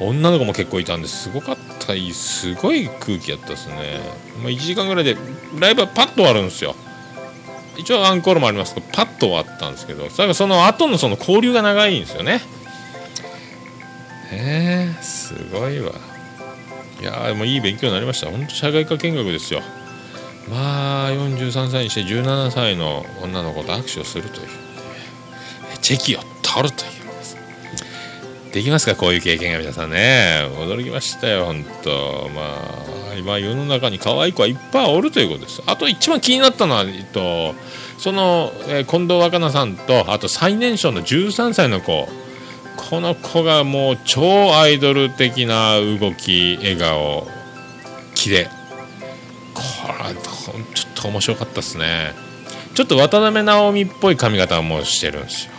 [0.00, 4.00] 女の子も結構いたんですごかったすごい空気やったですね、
[4.42, 5.16] まあ、1時間ぐらいで
[5.60, 6.74] ライブはパッと終わるんですよ。
[7.78, 12.40] 一応アンコールもありますけどパッと終わったんですけどそれその後のその交流が長いんですよね。
[14.32, 15.92] へえすごいわ。
[17.00, 18.30] いやでもいい勉強になりました。
[18.30, 19.60] 本当社会科見学ですよ。
[20.50, 24.48] まあ43歳にして17歳の女の子と握手をするという。
[25.80, 26.95] チェキを取るという。
[28.56, 28.96] できますか？
[28.96, 30.48] こういう経験が皆さんね。
[30.56, 32.30] 驚きましたよ本当。
[32.34, 32.40] ま
[33.12, 35.62] あ今世の中に可愛い子はいっぱいおるということです。
[35.66, 37.54] あと一番気になったのは、えっと、
[37.98, 42.08] その、え、近藤若菜さんとあと最年少の13歳の子。
[42.76, 47.28] この子がもう超アイドル的な動き笑顔。
[48.14, 48.48] キレ。
[49.52, 49.60] こ
[50.08, 50.14] れ
[50.74, 52.14] ちょっと面白かったですね。
[52.74, 55.55] ちょっと渡辺直美っぽい髪型もしてるんですよ。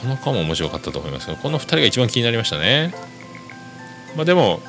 [0.00, 2.94] この子も面白かったと思いますけどこの2人が一番気になりましたね。
[4.16, 4.60] まあでも、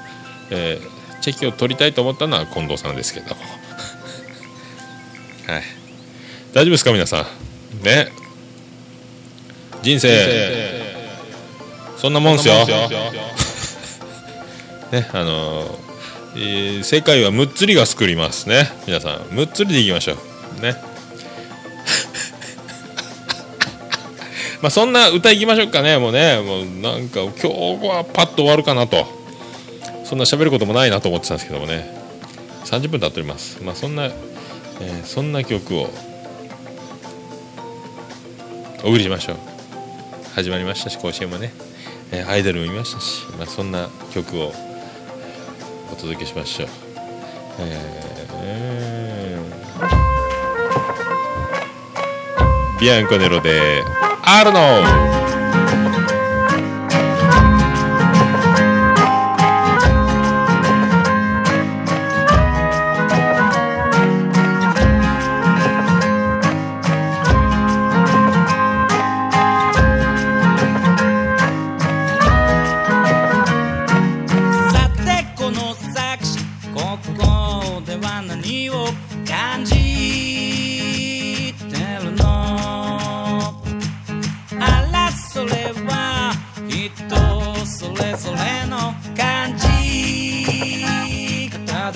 [0.49, 3.35] えー、チェキを取りたいと思ったのは近藤さんですけど。
[5.47, 5.63] はい。
[6.53, 7.25] 大丈夫ですか皆さ
[7.81, 7.83] ん？
[7.83, 8.11] ね。
[9.81, 10.91] 人生。
[11.97, 12.53] そんなもんすよ。
[14.91, 18.69] ねあのー、えー、世界はむっつりが作りますね。
[18.85, 19.21] 皆さん。
[19.31, 20.17] むっつりでいきましょ
[20.59, 20.61] う。
[20.61, 20.75] ね。
[24.61, 25.97] まあ、そんな歌いきましょうかね。
[25.97, 27.47] もうねもうなんか今日
[27.87, 29.05] はパッと終わるかなと。
[30.03, 31.89] そんな喋ることもないなと思ってたんですけどもね。
[32.65, 33.63] 30分経っております。
[33.63, 35.89] まあそんな、えー、そんな曲を。
[38.83, 39.37] お送りしましょう。
[40.33, 41.53] 始まりましたし甲子園もね、
[42.11, 44.53] えー、アイドルも見ましたし、まあ、そんな曲を。
[45.91, 46.69] お届けしましょう。
[47.59, 53.83] えー、ビアンコネロで。
[54.23, 55.30] Arnold.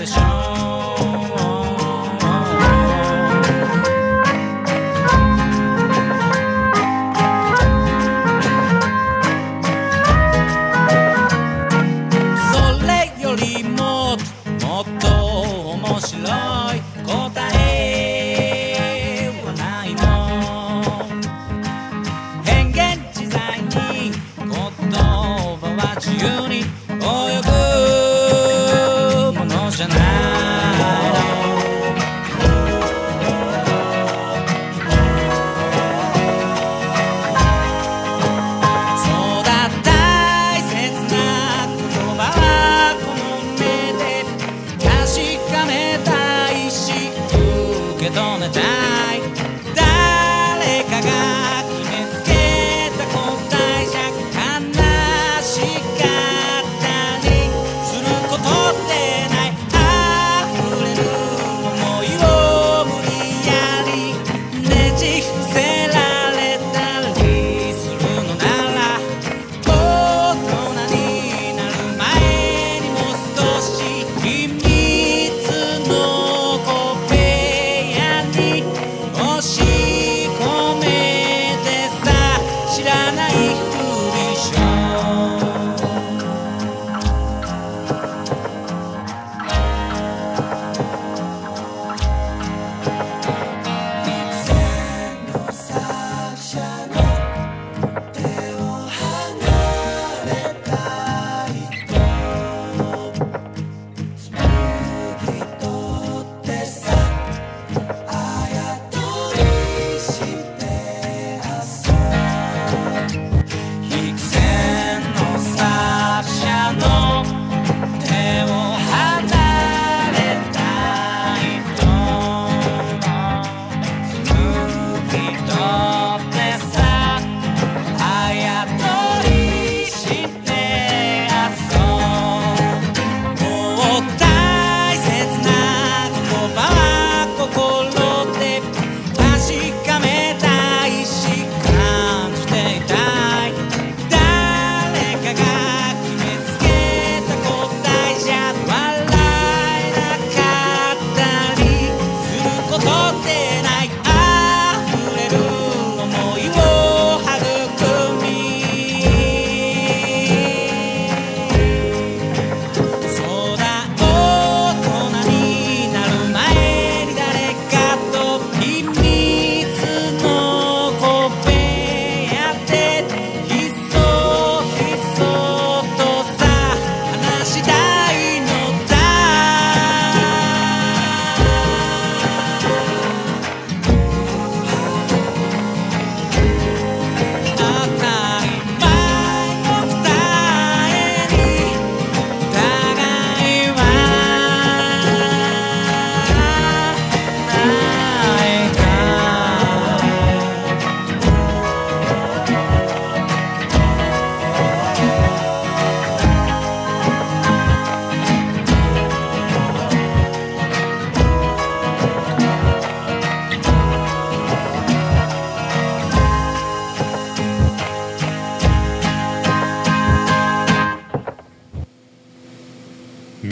[0.05, 0.34] show.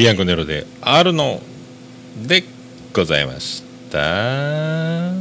[0.03, 1.39] ビアンコネロであるの
[2.27, 2.43] で
[2.93, 5.13] ございました。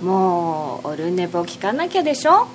[0.00, 2.46] もうオルネポ聞かなきゃでしょ？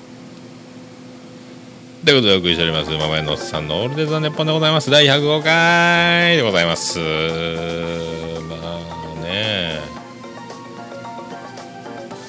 [2.05, 4.89] ということでお送りしておりますママのおっさんのオールデザネッポンでございます。
[4.89, 6.99] 第105回でございます。
[6.99, 7.09] まあ
[9.21, 9.81] ね。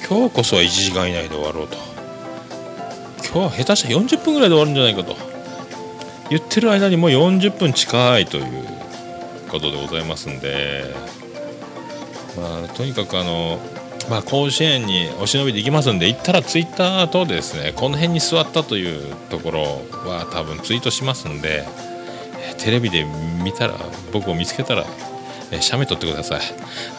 [0.05, 1.77] 今日こそは1時間以内で終わろうと。
[3.23, 5.28] 今日は下手したら40分ぐらいで終わるんじゃないかと
[6.29, 8.45] 言ってる間にもう40分近いという
[9.49, 10.83] ことでございますんで
[12.37, 13.59] まあとにかくあの
[14.09, 19.61] まあ、甲子園にお忍びで行きますんで行ったらツイッターとですねこの辺に座ったというところ
[20.09, 21.63] は多分ツイートしますんで
[22.57, 23.05] テレビで
[23.43, 23.75] 見たら
[24.11, 24.85] 僕を見つけたら
[25.61, 26.41] 写メ撮ってください。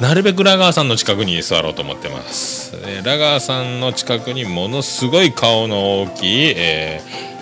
[0.00, 2.76] なるべくラガーさんの近くに座ろうと思ってます。
[2.84, 7.39] えラガーさんの近くにものすごい顔の大きい、えー、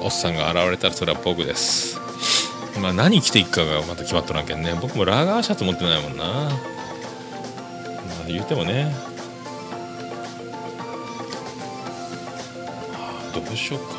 [0.00, 1.98] おっさんが現れたらそれは僕です。
[2.80, 4.74] まあ何着ていくかがまた決まっとらんけんね。
[4.80, 6.24] 僕もラガーシャツ持ってないもんな。
[6.24, 6.50] ま
[8.24, 8.94] あ言うてもね。
[13.34, 13.94] どうしようか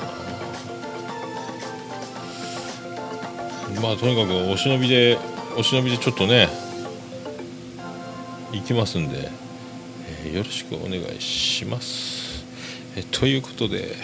[3.74, 3.82] な。
[3.82, 5.18] まあとにかくお忍びで
[5.58, 6.50] お忍びでちょっとね
[8.52, 9.30] 行きますんで、
[10.24, 12.44] えー、よろしくお願いします。
[12.96, 13.96] えということで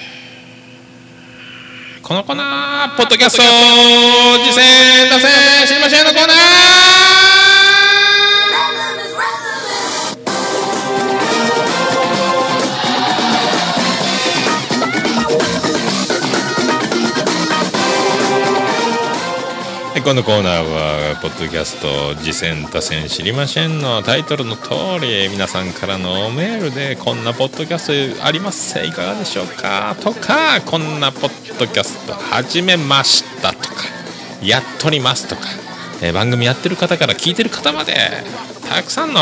[2.05, 6.94] このコーナーポッドキャスト次戦打線知りませんのコーナー。
[20.05, 24.69] このコーナーは、ポッドキャスト、次戦多戦知りませんのタイトルの通
[25.01, 28.77] り、皆さんからのメールで、こんなポッドキャストあります。
[28.85, 29.95] いかがでしょうか？
[30.03, 33.67] とか、こんなポッドキャスト始めましたとか、
[34.43, 35.41] やっとりますとか、
[36.03, 37.95] えー、番組やってる方から聞いてる方まで、
[38.69, 39.21] たくさんの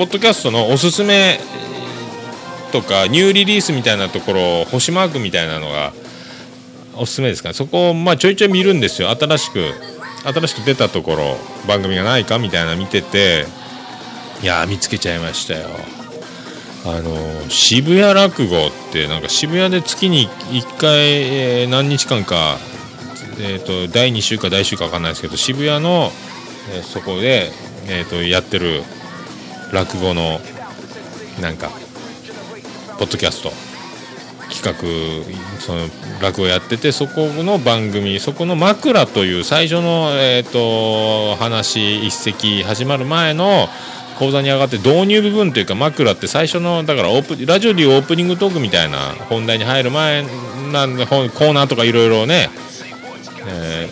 [0.00, 1.38] ポッドキャストのおすすめ
[2.72, 5.92] とかニューリリースみたいなところ星マークみたいなのが
[6.96, 7.52] おすすめですかね。
[7.52, 9.10] そこをまあちょいちょい見るんですよ。
[9.10, 9.74] 新しく
[10.24, 11.36] 新しく出たところ
[11.68, 13.44] 番組がないかみたいな見てて
[14.42, 15.68] いや見つけちゃいましたよ。
[16.86, 22.56] あの渋谷落語ってなんか渋谷で月に1回、えー、何日間か、
[23.38, 26.10] えーと、第2週か第1週か分かんないですけど渋谷の、
[26.72, 27.52] えー、そこで、
[27.86, 28.82] えーとやってる
[29.72, 30.40] 落語の
[31.40, 31.70] なんか
[32.98, 33.50] ポッドキャスト
[34.50, 35.86] 企画その
[36.20, 43.68] 落語やっててそこの番組そこの枕という最初の、えーと、話一席始まる前の
[44.18, 48.98] 講座に上がって導入部分というか枕って最初のだからオープラジオでいうオープニングトークみたいな
[49.30, 50.24] 本題に入る前
[50.72, 52.50] なんでコーナーとかいろいろね、
[53.46, 53.88] え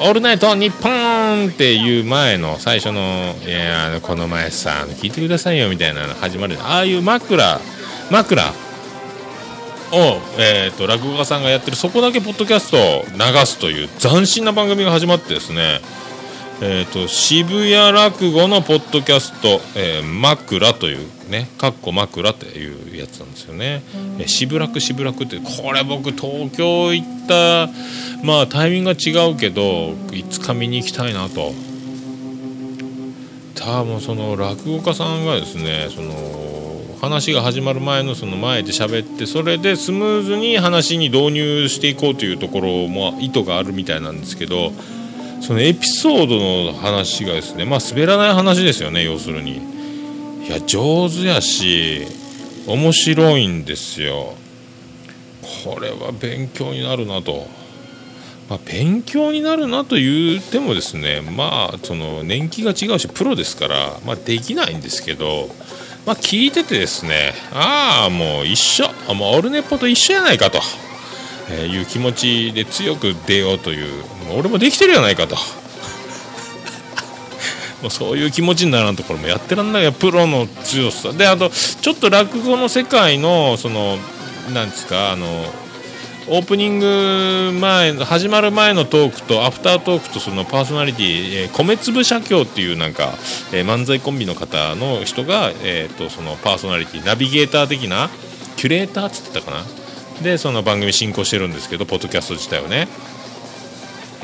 [0.00, 6.56] オールナイトニッポンっていう前の最初の、いや、この前さ、聞いてくださいよみたいなの始まる。
[6.60, 7.60] ああいう枕、
[8.08, 8.42] 枕
[9.90, 15.80] を、えっ、ー、と、落語家さんがやってる、そこだけポッドキャストを流すという斬新な番組が始まってですね、
[16.60, 23.82] えっ、ー、と、渋谷落語のポッドキャスト、えー、枕というね、かっこ枕っていうやつなんですよね。
[24.18, 27.68] えー、渋楽渋楽って、これ僕東京行った、
[28.22, 31.52] まあタイミングが違うけどいつか見に行きたいなと
[33.54, 44.72] 多分その落語家さんがですねその話が始まる前のその前で喋ってそれでスムーズに話に導入していこうというところも意図があるみたいなんですけど
[45.40, 49.78] そのエピソードの話がですねまあ滑らない話ですよね要するに。
[50.46, 52.06] いや上手やし
[52.66, 54.34] 面白いんですよ。
[55.64, 57.46] これは勉強になるなと。
[58.48, 65.48] まあ、勉強になるなと言ってもですねまあその年季が違うしプロですから、まあ、できないんですけど、
[66.06, 70.60] まあ、聞いててですねああもう一緒もうオルネポと一緒やないかと、
[71.50, 75.36] えいう気持ちで強く出ようというもう俺もできてるやないかと。
[77.82, 83.98] もうそういう気持ちにならんところもやってらんないよプロの強さであとちょっと落語の世界のその
[84.52, 85.26] なんですかあの
[86.30, 93.14] オープニング前始まる前のトークとアフタートークとそのパーソナリティ、えー、米粒社協っていうなんか、
[93.52, 98.10] えー、漫才コンビの方の人が、えーと、そのパーソナリティナビゲーター的な
[98.56, 99.77] キュレーターっつってたかな
[100.22, 102.88] でその番組進行してるんですけどポッドキャスト自体をね。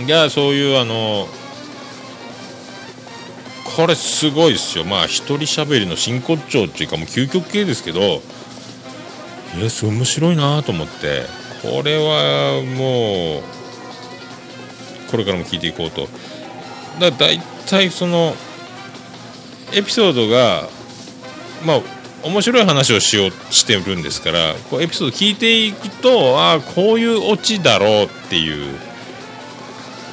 [0.05, 1.29] いやそういうあの
[3.77, 4.85] これすごいですよ。
[4.85, 8.23] まあ一人しゃべりの真骨頂っていうかもう究極系ですけど
[9.57, 11.45] いやす面白いなと思って。
[11.65, 13.43] これはもう
[15.11, 16.09] これからも聞いていこうと。
[17.01, 18.35] だだいたいその
[19.73, 20.69] エピソードが
[21.65, 21.81] まあ
[22.25, 28.75] 面白い話をしようしてるんですからこうエピソード聞いていくとああこういうオチだろうっていう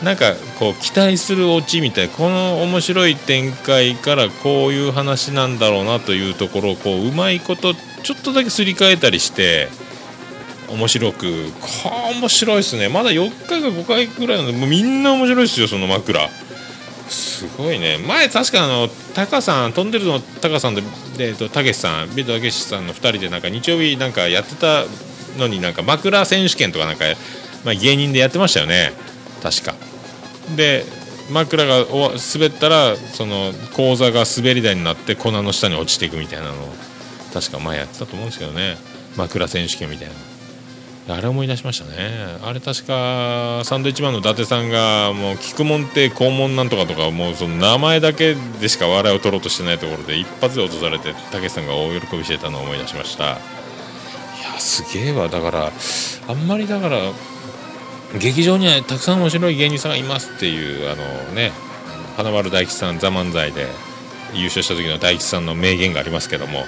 [0.03, 9.70] なんかこう期待するオチみたいこの面白い展開からこういう話なんだろうなというところをこううまいことちょっとだけすり替えたりして
[10.70, 12.89] 面白くこ面白いですね。
[12.89, 16.30] まだ4回か5回ぐらいなんでもうみんな面白いですよその枕。
[17.09, 17.97] すごいね。
[17.97, 20.81] 前確かあのタカさん飛んでるのタカさんで
[21.49, 24.85] たけしさんビートたけしさんの2人でなんか日曜日なんかやってた
[25.37, 27.05] のになんか枕選手権とかなんか、
[27.65, 28.93] まあ、芸人でやってましたよね。
[29.41, 29.75] 確か。
[30.55, 30.85] で
[31.29, 36.55] 枕が滑ったらその講座が滑り台になって粉の下に落ちていくみたいなのを
[37.33, 38.77] 確か前やってたと思うんですけどね。
[39.17, 40.13] 枕選手権みたいな
[41.09, 42.37] あれ思い出しましたね。
[42.43, 53.23] あれ確かサンドイッチマンの伊達さんがもう菊門って肛門なんとかとかもうその名前だけでしか笑いを取ろうとしてないところで一発で落とされてたけしさんが大喜びしてたのを思い出しました。
[53.23, 53.39] いや
[54.59, 55.27] すげえわ。
[55.27, 55.71] だから
[56.27, 56.99] あんまりだから
[58.19, 61.51] 劇場にはたくさん面白い芸人さんがいますっていうあのね
[62.15, 63.67] 花丸大吉さん「ザ漫才で
[64.33, 66.65] 優勝した時の大吉さんの名言がありますけども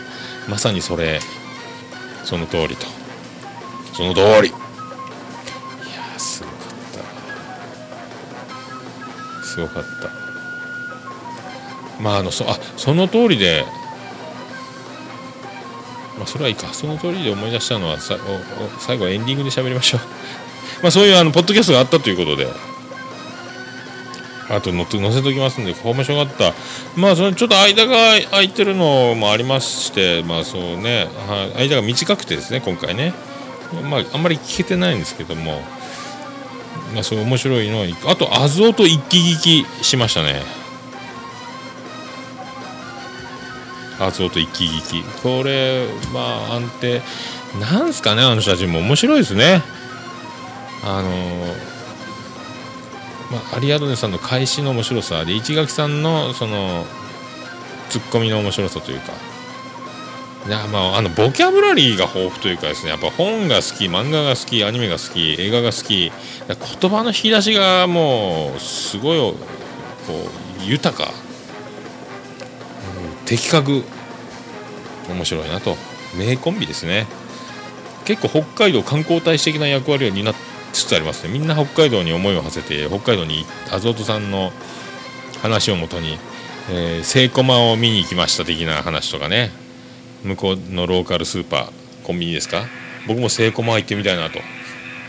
[0.49, 1.21] まさにそれ
[2.25, 3.02] その通りと。
[3.93, 4.49] その通り。
[4.49, 6.59] いやすごかっ
[9.41, 9.45] た。
[9.45, 10.09] すごかった。
[12.01, 13.65] まああのそあその通りで
[16.17, 16.73] まあそれはいいか。
[16.73, 18.17] その通りで思い出したのはさ
[18.59, 20.01] おお最後エンディングで喋りましょう。
[20.81, 22.47] まあそういうあのポッドキャストがあったということで。
[24.49, 26.53] あと載せときますんで、ここ面白かった。
[26.95, 33.13] まあ、そのちょっと間が空いてるのもありまして、まあそうね、はい、間が短くてですね、今回ね。
[33.81, 35.61] まあ、あんまり聞けてないんですけども、
[36.93, 40.41] まあ、そう面白いのはあとアズオと一気聞きしましたね。
[43.99, 45.21] アズオと一気聞き。
[45.21, 47.01] これまあ安定
[47.59, 48.79] なんすかねあの人たちも。
[48.79, 49.61] 面白いですね。
[50.83, 51.09] あの
[53.31, 56.85] まあ、アリアドネさんの返しの面白さで市垣さんのその
[57.89, 59.32] ツッコミの面白さというか。
[60.45, 66.11] いやまああのボキャブラリーが豊富というかですねやっぱ本が好き漫画が好きアニメが好き映画が好き
[66.81, 69.35] 言葉の引き出しがもうすごいこ
[70.59, 71.11] う豊か、
[73.09, 73.83] うん、的確
[75.09, 75.75] 面白いなと。
[76.15, 77.07] 名コンビですね。
[78.05, 80.35] 結構北海道観光大使的な役割を担っ
[80.73, 81.33] つつありますね。
[81.33, 84.51] みんな北海道に思いを馳せて北海道にアゾートさんの
[85.41, 86.17] 話をもとに、
[86.69, 89.62] えー、セイコマを見に行きました的な話とかね。
[90.23, 91.71] 向こうのローカルスーパー
[92.03, 92.65] コンビニですか？
[93.07, 94.39] 僕もセイコマ行ってみたいなと。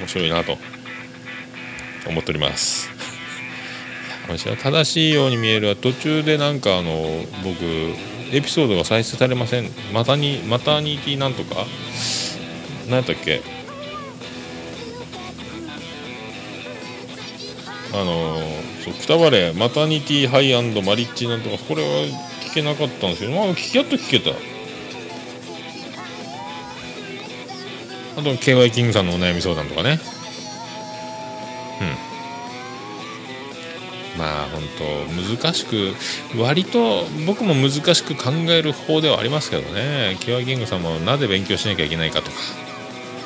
[0.00, 0.58] 面白いなと。
[2.06, 2.90] 思っております。
[4.62, 6.92] 正しいように見えるは途中でなんかあの
[7.42, 7.64] 僕
[8.34, 9.70] エピソードが再生されません。
[9.92, 11.64] またにマタニティなんとか？
[12.86, 13.40] 何やったっけ？
[17.92, 18.38] あの
[18.84, 20.52] そうくたばれマタニティハイ
[20.82, 21.58] マリッジなんとか。
[21.58, 22.06] これは
[22.50, 24.30] 聞けなかったんですけどまあ聞きやっと聞けた。
[28.16, 29.98] あと KY キングさんのお悩み相談とかね。
[34.14, 34.18] うん。
[34.18, 35.94] まあ本当難しく
[36.38, 40.16] 割と僕も難しく考える方ではありますけどね。
[40.20, 42.36] KY キングさんもなぜ勉強しなきゃいけないかとか。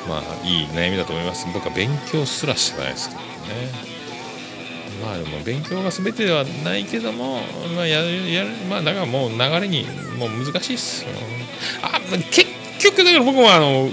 [0.07, 1.45] まあいい悩みだと思います。
[1.53, 3.89] 僕は勉強すらしてないですけどね。
[5.03, 7.41] まあでも勉強が全てではないけども、
[7.75, 9.85] まあややまあだからもう流れに
[10.17, 11.05] もう難しいっす
[11.81, 11.99] あ
[12.31, 12.45] 結
[12.79, 13.89] 局だから僕もあの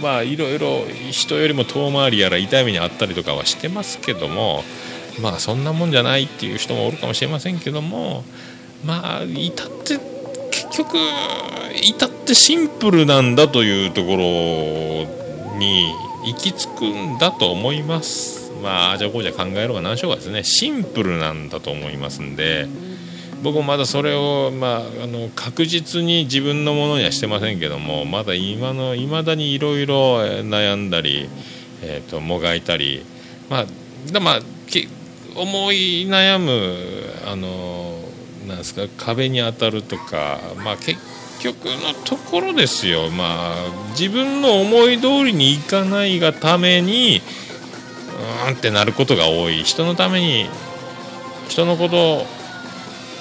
[0.00, 4.64] まあいろいろ人よりも遠回りやら痛い目にあったりとかはしてますけども
[5.20, 8.24] まあそんなもんじゃないっていう人もおるかもしれませんけども
[8.84, 9.98] まあ至って
[10.50, 10.96] 結局
[11.82, 15.86] 至ってシンプルなんだというところに
[16.26, 22.68] 行き着くんだと思いますまあじゃあこうじゃ考えろが何しようかですねシンプルなんだと思いますんで。
[23.42, 31.28] 僕もまだそれを、まあ、あの確実に自分のものにはしてませんけどもまだ今の未だにいろいろ悩んだり、
[31.82, 33.04] えーと、もがいたり、
[33.48, 33.66] まあ
[34.12, 34.40] だまあ、
[35.36, 36.76] 思い悩む
[37.26, 37.98] あの
[38.46, 40.98] なんですか壁に当たるとか、まあ、結
[41.40, 43.54] 局のところですよ、まあ、
[43.98, 47.22] 自分の思い通りにいかないがために
[48.44, 49.62] うーんってなることが多い。
[49.62, 50.48] 人のために
[51.48, 52.26] 人のこと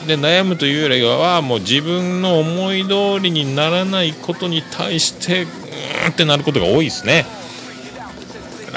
[0.08, 7.26] で悩むというよりはもう自分の思い通りにならないことに対してうーんってなることが多いですね。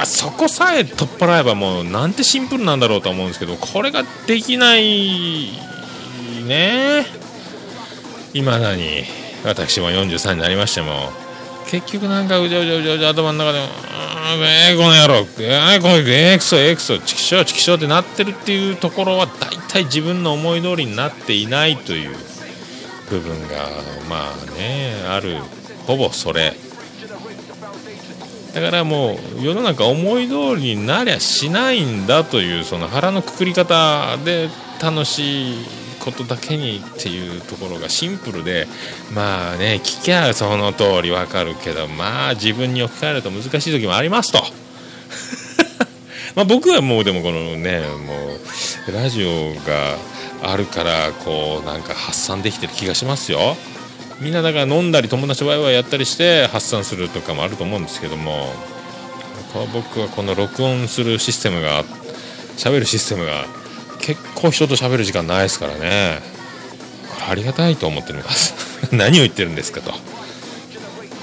[0.05, 5.51] そこさえ取っ払えばもうなんてシンプルなんだろうと思うんですけどこれができない
[6.47, 7.07] ね。
[8.35, 9.05] いまだに。
[9.45, 11.22] 私も43になりましても。
[11.73, 13.59] 結局なんかうじゃうじゃうじゃうじゃ頭の中で
[14.69, 22.15] 「えー、この野郎えー、このえー、クソえー、クソチキショーチキショーってなってるっていうところは大体自分の思い通りになっていないという
[23.09, 23.71] 部分が
[24.07, 25.39] まあねある
[25.87, 26.53] ほぼそれ。
[28.53, 38.67] だからもう世の中思い通りになりゃしないんだというその腹のくくり方で楽しいことだけにっていうところがシンプルで
[39.15, 44.43] まあね聞きゃその通りわかるけどまあ自分に置き換えると難しい時もありますと。
[46.35, 48.39] まあ僕はもうでもこのねも
[48.89, 49.97] うラジオが
[50.43, 53.57] あるからこうなんか発散できてる気がしますよ。
[54.21, 58.53] みんなだから飲んだり友達ワイワイやったりして発散するとかもあると思うんですけども
[59.73, 61.83] 僕はこの録音するシステムが
[62.57, 63.47] 喋るシステムが
[64.03, 66.21] 結構人と喋る時間ないですからね。
[67.09, 69.93] これありがたいと思っております何を言ってるんですかと。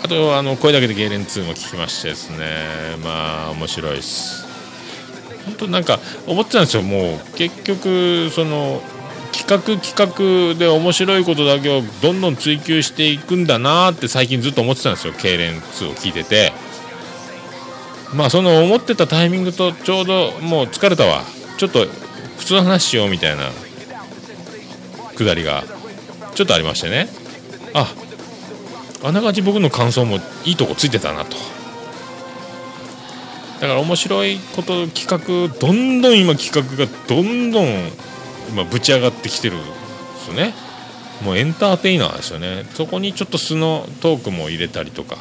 [0.03, 2.38] あとあの声だけでゲーレン2も聞きましてですね。
[3.03, 4.47] まあ面白いです。
[5.45, 6.84] 本当なんか思ってたんですよ。
[6.84, 8.82] もう結局その
[9.34, 15.13] 企画企画で面白いことだけをどんどん追求していくんだなって最近ずっと思ってたんですよ。
[15.13, 16.53] 痙攣2を聞いてて。
[18.13, 21.23] まあその思ってたタイミングとちょうどもう疲れたわ。
[21.57, 21.86] ちょっと
[22.39, 23.51] 普通の話しようみたいな
[25.15, 25.63] くだりが
[26.33, 27.07] ちょっとありましてね。
[27.73, 27.93] あ
[29.03, 31.37] あながち僕の感想もいいとこついてたなと。
[33.61, 37.67] だから面白いこと企画どんどん今企画がどんどん
[38.49, 39.65] 今ぶち上がってきてるんで
[40.25, 40.53] すよね。
[41.21, 42.65] もうエンターテイナーですよね。
[42.73, 45.17] そこにちょっと素のトークも入れたりとか。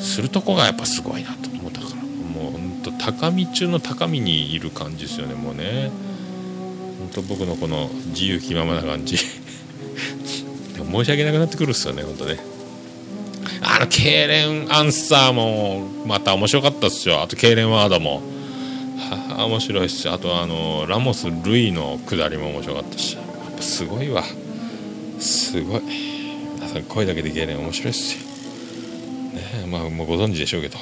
[0.00, 1.94] するとこがやっぱすごいなと思ったから。
[1.96, 5.90] もうほんと高み中の高みにいる感じですよねもうね。
[7.08, 9.18] 当僕のこの自由気ままな感じ。
[10.90, 12.38] 申し訳なくなってくるっすよね本当ね。
[13.62, 17.22] あの痙攣アンサーもまた面白かったっすよ。
[17.22, 18.22] あと痙攣ワードも。
[18.98, 20.08] はあ面白いっす。
[20.08, 24.24] あとあのラモス・ルイのくだりも面白かったしやっぱすごいわ。
[25.18, 25.82] すごい。
[26.56, 28.20] 皆さん声だけで痙攣面白いっすよ。
[29.62, 30.78] ねまあもうご存知でしょうけど。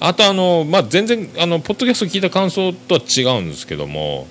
[0.00, 4.26] あとあのまあ全然あのポッドキャスト聞いた感想とは違うんですけども。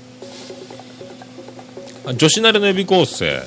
[2.14, 3.42] 女子慣れの予備校生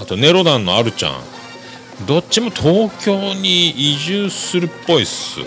[0.00, 2.06] あとネロ団のあるちゃん。
[2.06, 5.38] どっちも東京に移住するっぽいっす。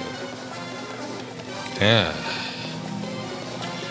[1.82, 2.06] ね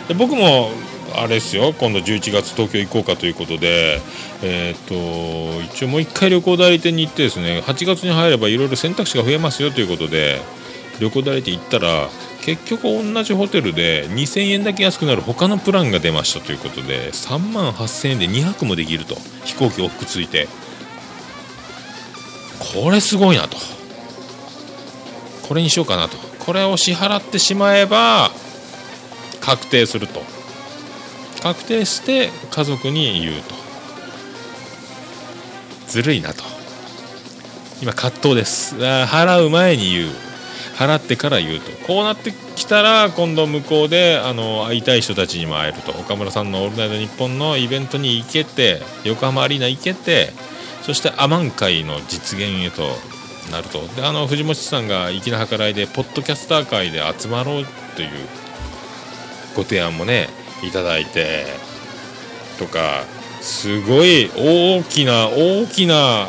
[0.08, 0.70] で僕も
[1.14, 1.74] あれですよ。
[1.74, 4.00] 今度11月東京行こうかということで
[4.42, 4.94] えっ、と
[5.74, 10.40] 一応もう1回旅行代理店に行ってですね8月に入ればいろいろ選択肢が増えますよということで
[11.00, 12.08] 旅行代理店行ったら
[12.44, 19.14] 結局同じホテルで2000円だけ安くなる他のプランが出ましたということで3万8000円で2泊もできると
[19.44, 20.46] 飛行機往復ついて
[22.82, 23.56] これすごいなと
[25.48, 28.28] これにしようかなとこれを支払ってしまえば
[29.40, 30.20] 確定すると
[31.42, 33.54] 確定して家族に言うと
[35.88, 36.44] ずるいなと
[37.80, 38.76] 今葛藤です。
[38.76, 40.33] 払う前に言う
[40.76, 41.70] 払ってから言うと。
[41.86, 45.92] こうなってきたら今度向こうであの会いたい人たちにも会えると。
[45.92, 50.32] 岡村さんの「オールナイトニッポン」のイベントに行けて横浜アリーナ行けて
[50.82, 52.82] そしてアマン会の実現へと
[53.50, 53.86] なると。
[53.96, 58.08] であの藤本さんが粋な計らいでポッドキャスター会で集まろうという
[59.54, 60.28] ご提案もね
[60.62, 61.46] いただいて
[62.58, 63.04] とか
[63.40, 66.26] すごい大きな大きな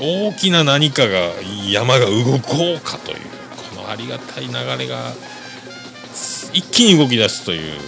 [0.00, 1.30] 大きな何かが
[1.70, 3.31] 山が動こうかという。
[3.92, 5.12] ありがたい流れが
[6.54, 7.78] 一気に動き出すという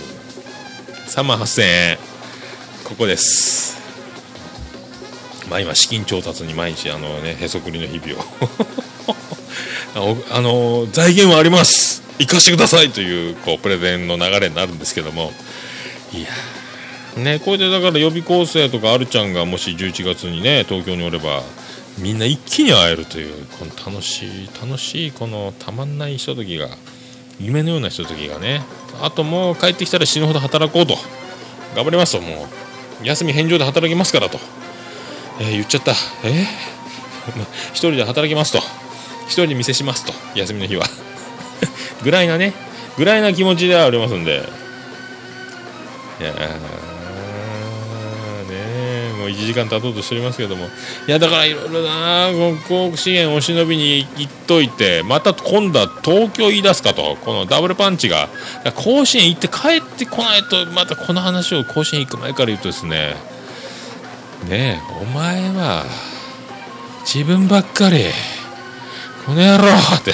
[1.07, 1.99] 3万8000円
[2.85, 3.81] ここです。
[5.49, 8.25] まあ今資金調達に毎日あのねへそくりの日々を。
[10.31, 12.03] あの財源はあります。
[12.19, 15.33] 生かしてくださいというこうプレゼンの流れになるんですけども。
[16.13, 16.29] いや
[17.23, 21.43] ねこれでだから予備校生とかあるちゃんがもし11月にね東京におれば
[21.99, 26.69] みんな一気に会えるというこの楽しい楽しいこのたまんないひとときが
[27.41, 28.63] 夢のようなひとときがね
[29.01, 30.97] あともう帰ってきたら死ぬほど働こうと。
[31.75, 32.47] 頑張りますとも
[33.03, 34.39] う休み返上で働きますからと、
[35.41, 35.93] えー言っちゃった。
[36.25, 37.43] えー？
[37.75, 38.59] 一人で働きますと。
[39.27, 40.13] 一人で店しますと。
[40.37, 40.87] 休みの日は。
[42.05, 42.53] ぐらいなね
[42.97, 44.49] ぐらいな気持ちではありますんで。
[46.21, 46.33] いや
[49.25, 50.67] もう1時間経とうとしておりますけども。
[51.07, 52.29] いやだからいろいろな
[52.69, 58.29] こう資源お忍びに行っといてまた今度は東京言い出すかとこのダブルパンチが。
[58.75, 63.15] 甲子園行って帰ってこないとまたこの話を甲子園行く前から言うとですね。
[64.49, 65.85] ねえお前は
[67.05, 68.05] 自分ばっかり
[69.25, 69.65] この野郎
[69.97, 70.13] って。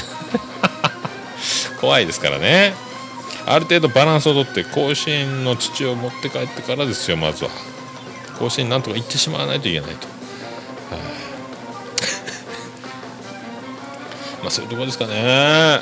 [1.81, 2.75] 怖いですからね。
[3.47, 7.51] ある程度バランスをとって甲子園の土を持って帰ってからですよまずは。
[8.41, 10.15] 甲子園なんとか行ってしまわないといけないと、は
[10.97, 11.01] い。
[14.41, 15.81] まあそういうところですかね。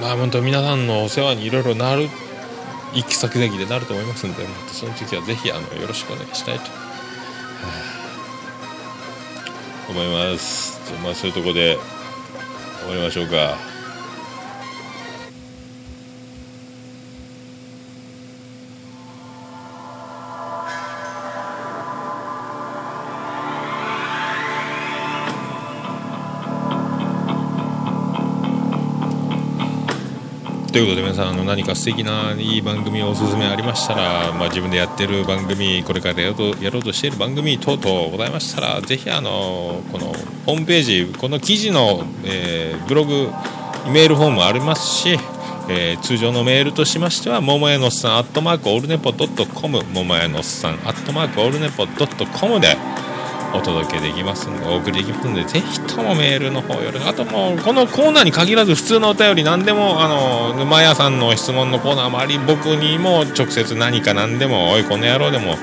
[0.00, 2.08] まあ本当皆さんのお世話にいろいろなる
[2.94, 6.72] 行き先々でなると思いますんでまたその時はぜひあのよろしくお願いしたいと、はい。
[9.90, 10.80] 思います。
[11.02, 11.76] まあそういうところで
[12.82, 13.71] 終わりましょうか。
[30.72, 40.14] ということで皆さんあの何か素敵ないい番組をおすすめありましたら、まあ、自分でやってる番組これからやろうとやろうとしている番組等々ございましたらぜひあのこの
[40.46, 43.28] ホームページこの記事の、えーブログ
[43.92, 45.18] メールフォームありますし、
[45.68, 52.78] えー通常のメールとしましては桃屋のっさんアットマークオルネポドットコム桃屋のおっさんアットマークオルネポドットコムで
[53.54, 65.56] お届けできますんでお送りできますんでぜひともメールの方よろあともうこのコーナーに限らず普通のお便り何でもあの沼屋さんの質問のコーナーもあり僕にも直接何か何でもおいこの野郎でも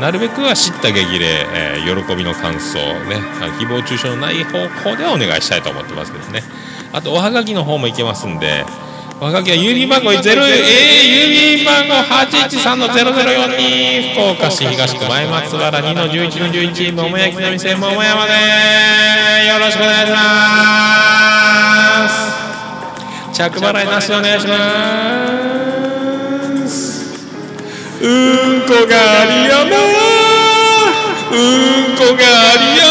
[0.00, 3.16] なるべくは知った激励、えー喜びの感想ね
[3.60, 4.58] 誹謗中傷のない方
[4.90, 6.42] 向でお願いしたいと思ってますけどね。
[6.94, 8.64] あとおはがきの方もいけますんで
[9.20, 15.04] おはがきは郵便番号0、えー、郵便番号813の0042福岡市東区。
[15.06, 18.32] 前松原2の11の11桃焼きの店桃山で
[19.46, 20.18] よろしくお願いしま
[22.08, 23.38] す。
[23.38, 24.58] 着払いなしでお願いしま
[26.66, 27.14] す。
[28.02, 29.78] うんこがありやま
[31.30, 32.90] うんこがありや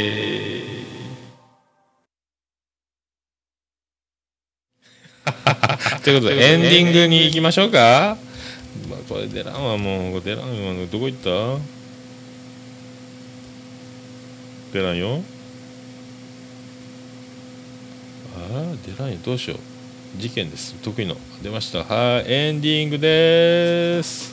[6.03, 8.17] ということでエンディングに行きましょうか、
[8.89, 9.77] まあ、これ出らんわ。
[9.77, 11.61] もう出らんわどこ行った
[14.73, 15.23] 出らんよ。
[18.35, 19.17] ああ出らんよ。
[19.23, 19.59] どうしよう。
[20.21, 20.75] 事件です。
[20.81, 21.17] 得意の。
[21.41, 21.79] 出ました。
[21.79, 24.31] はいエンディングです。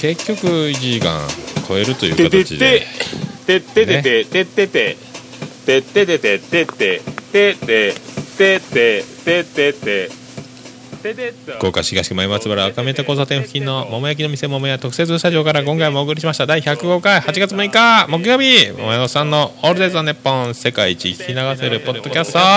[0.00, 1.26] 結局1時間
[1.66, 2.86] 超えるというてて形で。
[3.46, 4.96] てててててててて
[5.82, 7.02] てててててててて
[7.32, 8.03] てて
[8.36, 10.24] ててててて
[11.58, 16.46] 福岡市東前松原赤目田交差点付近の桃焼きの店桃屋特設スタジオから今回もお送りしました。
[16.46, 18.70] 第105回8月6日木曜日。
[18.72, 22.50] 桃屋さんの「オールデイズ・ザ・ネッポン」世界一聞き流せるポッドキャストでま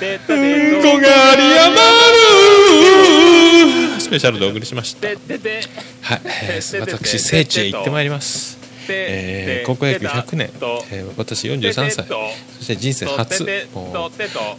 [0.00, 1.76] ーうんこがありやま
[3.94, 5.08] るスペシャルでお送りしました。
[5.08, 5.18] はい、
[6.80, 8.63] 私聖地へ行ってまいります。
[8.92, 10.50] えー高校野球100年、
[10.92, 12.06] えー私43歳。
[12.58, 13.46] そして人生初。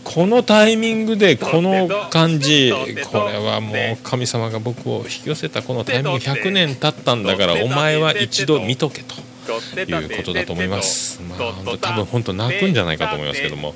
[0.03, 2.71] このタイミングでこの感じ。
[3.11, 9.15] これはもう神様が僕を引き寄せたこのタイミング100年経ったんだからお前は一度見とけと
[9.51, 11.21] いうことだと思います。
[11.21, 13.73] まあ本当多分本当泣くんじゃないかと思いますけども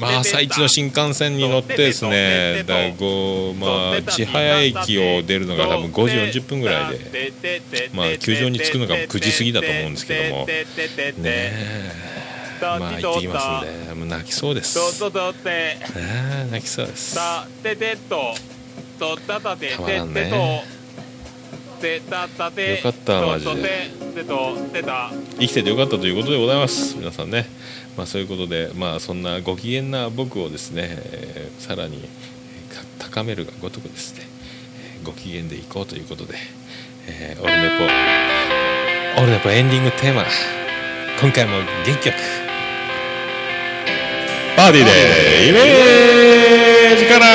[0.00, 7.62] まあ朝一の新幹線に乗ってですねだいごまあ千早駅を出るのが多分5時40分ぐらいで
[7.92, 11.92] まあ球場に着くのが9時過ぎだと思うんですけどもねえ
[12.60, 14.78] まあ行ってきますんでもう泣きそうです
[16.52, 17.14] 泣きそうです
[19.76, 20.62] たまらんね
[21.82, 23.50] てたたてよかったとマジで。
[23.50, 25.10] とててとてた。
[25.40, 27.46] 生きててよかったということでございます皆さんね。
[27.96, 34.22] まあそういうことでまあそんなご機嫌な僕をですね、えーさらにえー高めるがごとくですね
[34.96, 36.34] えーご機嫌でいこうということで、
[37.08, 37.68] えーオルネ
[39.16, 40.24] ポオルネポエンディングテーマ
[41.20, 42.18] 今回も元気よく
[44.56, 47.26] パーティーでイメージから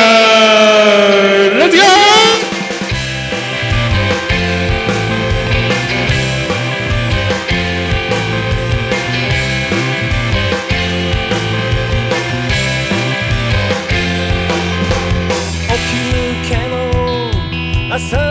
[17.98, 18.27] の朝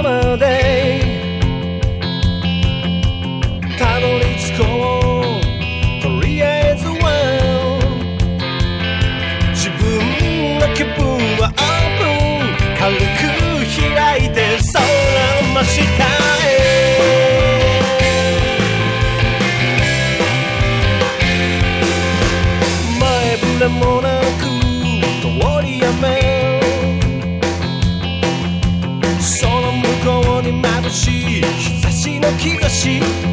[32.87, 33.26] の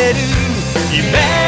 [0.00, 0.18] れる
[0.90, 1.39] 夢。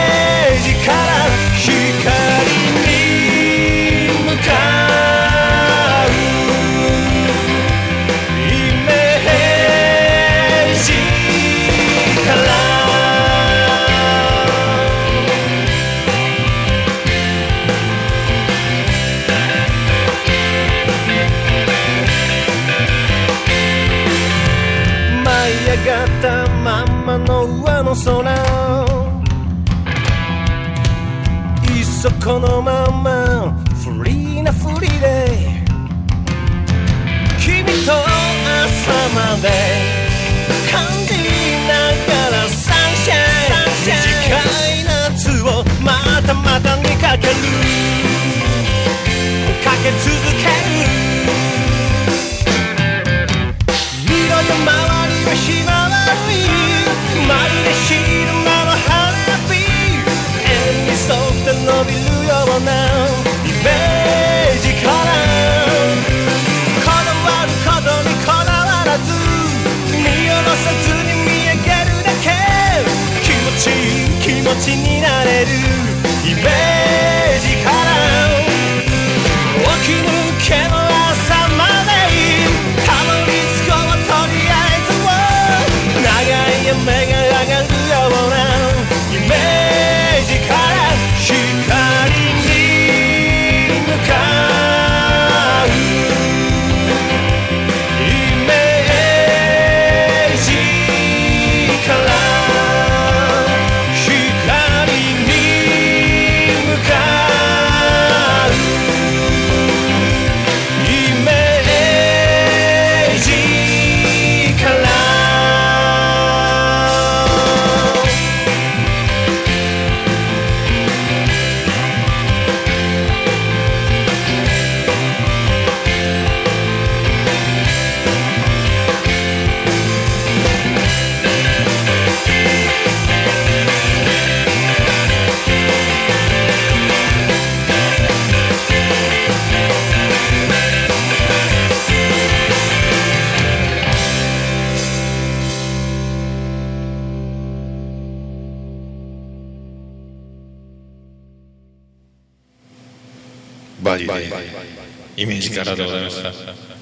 [155.62, 156.32] イメージからでございました。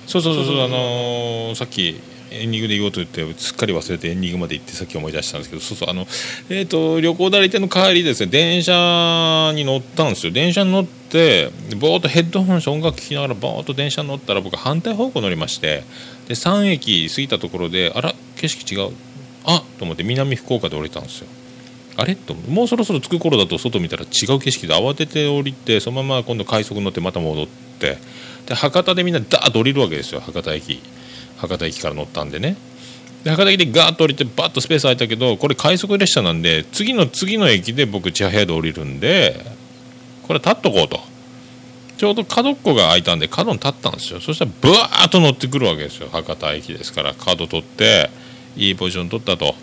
[0.06, 2.00] そうそうそうそうあのーさっき
[2.32, 6.06] エンディングで言おうと言ってすっかり忘れてエンディングまで行ってさっき思い出したんですけどそうそうあの
[6.48, 10.32] えっ、と旅行代理店の帰りですね電車に乗ったんですよ。
[10.32, 15.82] 電車に乗ってぼーっとヘッドホンして音楽聴きながらぼーっと電車に乗ったら僕反対方向乗りまして
[16.28, 18.92] で3駅過ぎたところであら景色違う。
[19.44, 21.26] あと思って南福岡で降りたんですよ。
[21.96, 22.14] あれ？
[22.14, 27.69] ともうそろそろ着く頃だと外見たら違う景色で慌てて降りてそのまま今度快速乗ってまた戻って。
[27.88, 27.98] って。
[28.46, 30.80] で博多でみんなダーッと降りるわけですよ博多駅。
[31.38, 32.56] 博多駅から乗ったんでね。
[33.24, 39.44] で博多駅でガーッと降りてバッとスペース空いたけどこれ快速列車なんで次の次の駅で僕千早で降りるんで
[40.26, 41.00] これ立っとこうと。
[41.96, 44.20] ちょうど角っこが空いたんで角に立ったんですよ。
[44.20, 46.08] そしたらブワーッと乗ってくるわけですよ。
[46.10, 48.08] 博多駅ですから角取って
[48.56, 49.54] いいポジション取ったと。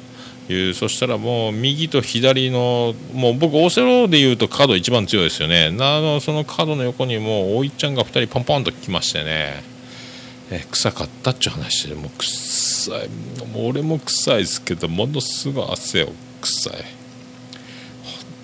[0.50, 5.68] いうそしたらもう右と左のもう僕オセロでいうと角一番強いですよね。
[5.68, 9.64] あのその角の横にもうおいちゃんが2人ポンポンと来ましてね。
[10.50, 13.10] え臭かったっちゅう話でもう臭い。
[13.54, 16.14] もう俺も臭いですけどものすごい汗を。
[16.42, 16.74] 臭い。
[16.74, 16.84] 本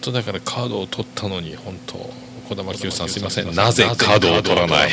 [0.01, 2.12] 当だからカードを取ったのに本当。
[2.49, 3.56] 児玉清さんすいません。
[3.56, 4.89] なぜカードを取らない？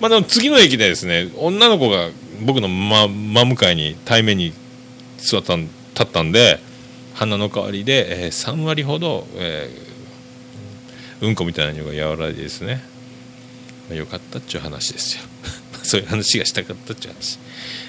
[0.00, 2.10] まあでも次の駅でですね女の子が
[2.44, 4.52] 僕の真真向かいに対面に
[5.18, 6.58] 座ったん立ったんで
[7.14, 12.82] 鼻の代わりで、えー3割ほど、えーうんこみたいなのが和らいでですね、
[13.88, 15.22] まあ、よかったっちゅう話ですよ。
[15.82, 17.38] そういう話がしたかったっちゅう話。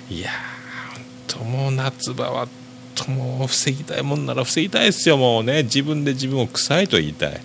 [0.10, 2.48] いやーほんともう夏場は
[2.94, 5.64] ともう防ぎたいもんなら防ぎたいですよもうね。
[5.64, 7.42] 自分で自分を臭いと言いたい。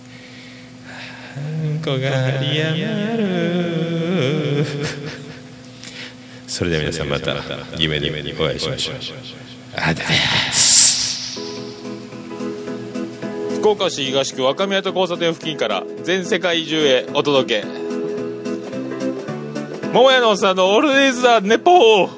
[1.65, 4.65] うんこがありやがる。
[6.47, 7.35] それでは皆さんまた
[7.77, 10.03] 夢でお会いしましょうあだ
[13.61, 17.67] 福岡市東区若宮と交差点付近から全世界中へお届け。
[19.93, 22.09] 桃屋のおっさんのオールデイズ・ザ・ネポー。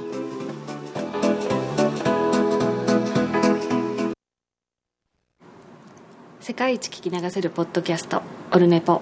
[6.40, 9.02] 世界一聞き流せるポッドキャストオルネポ。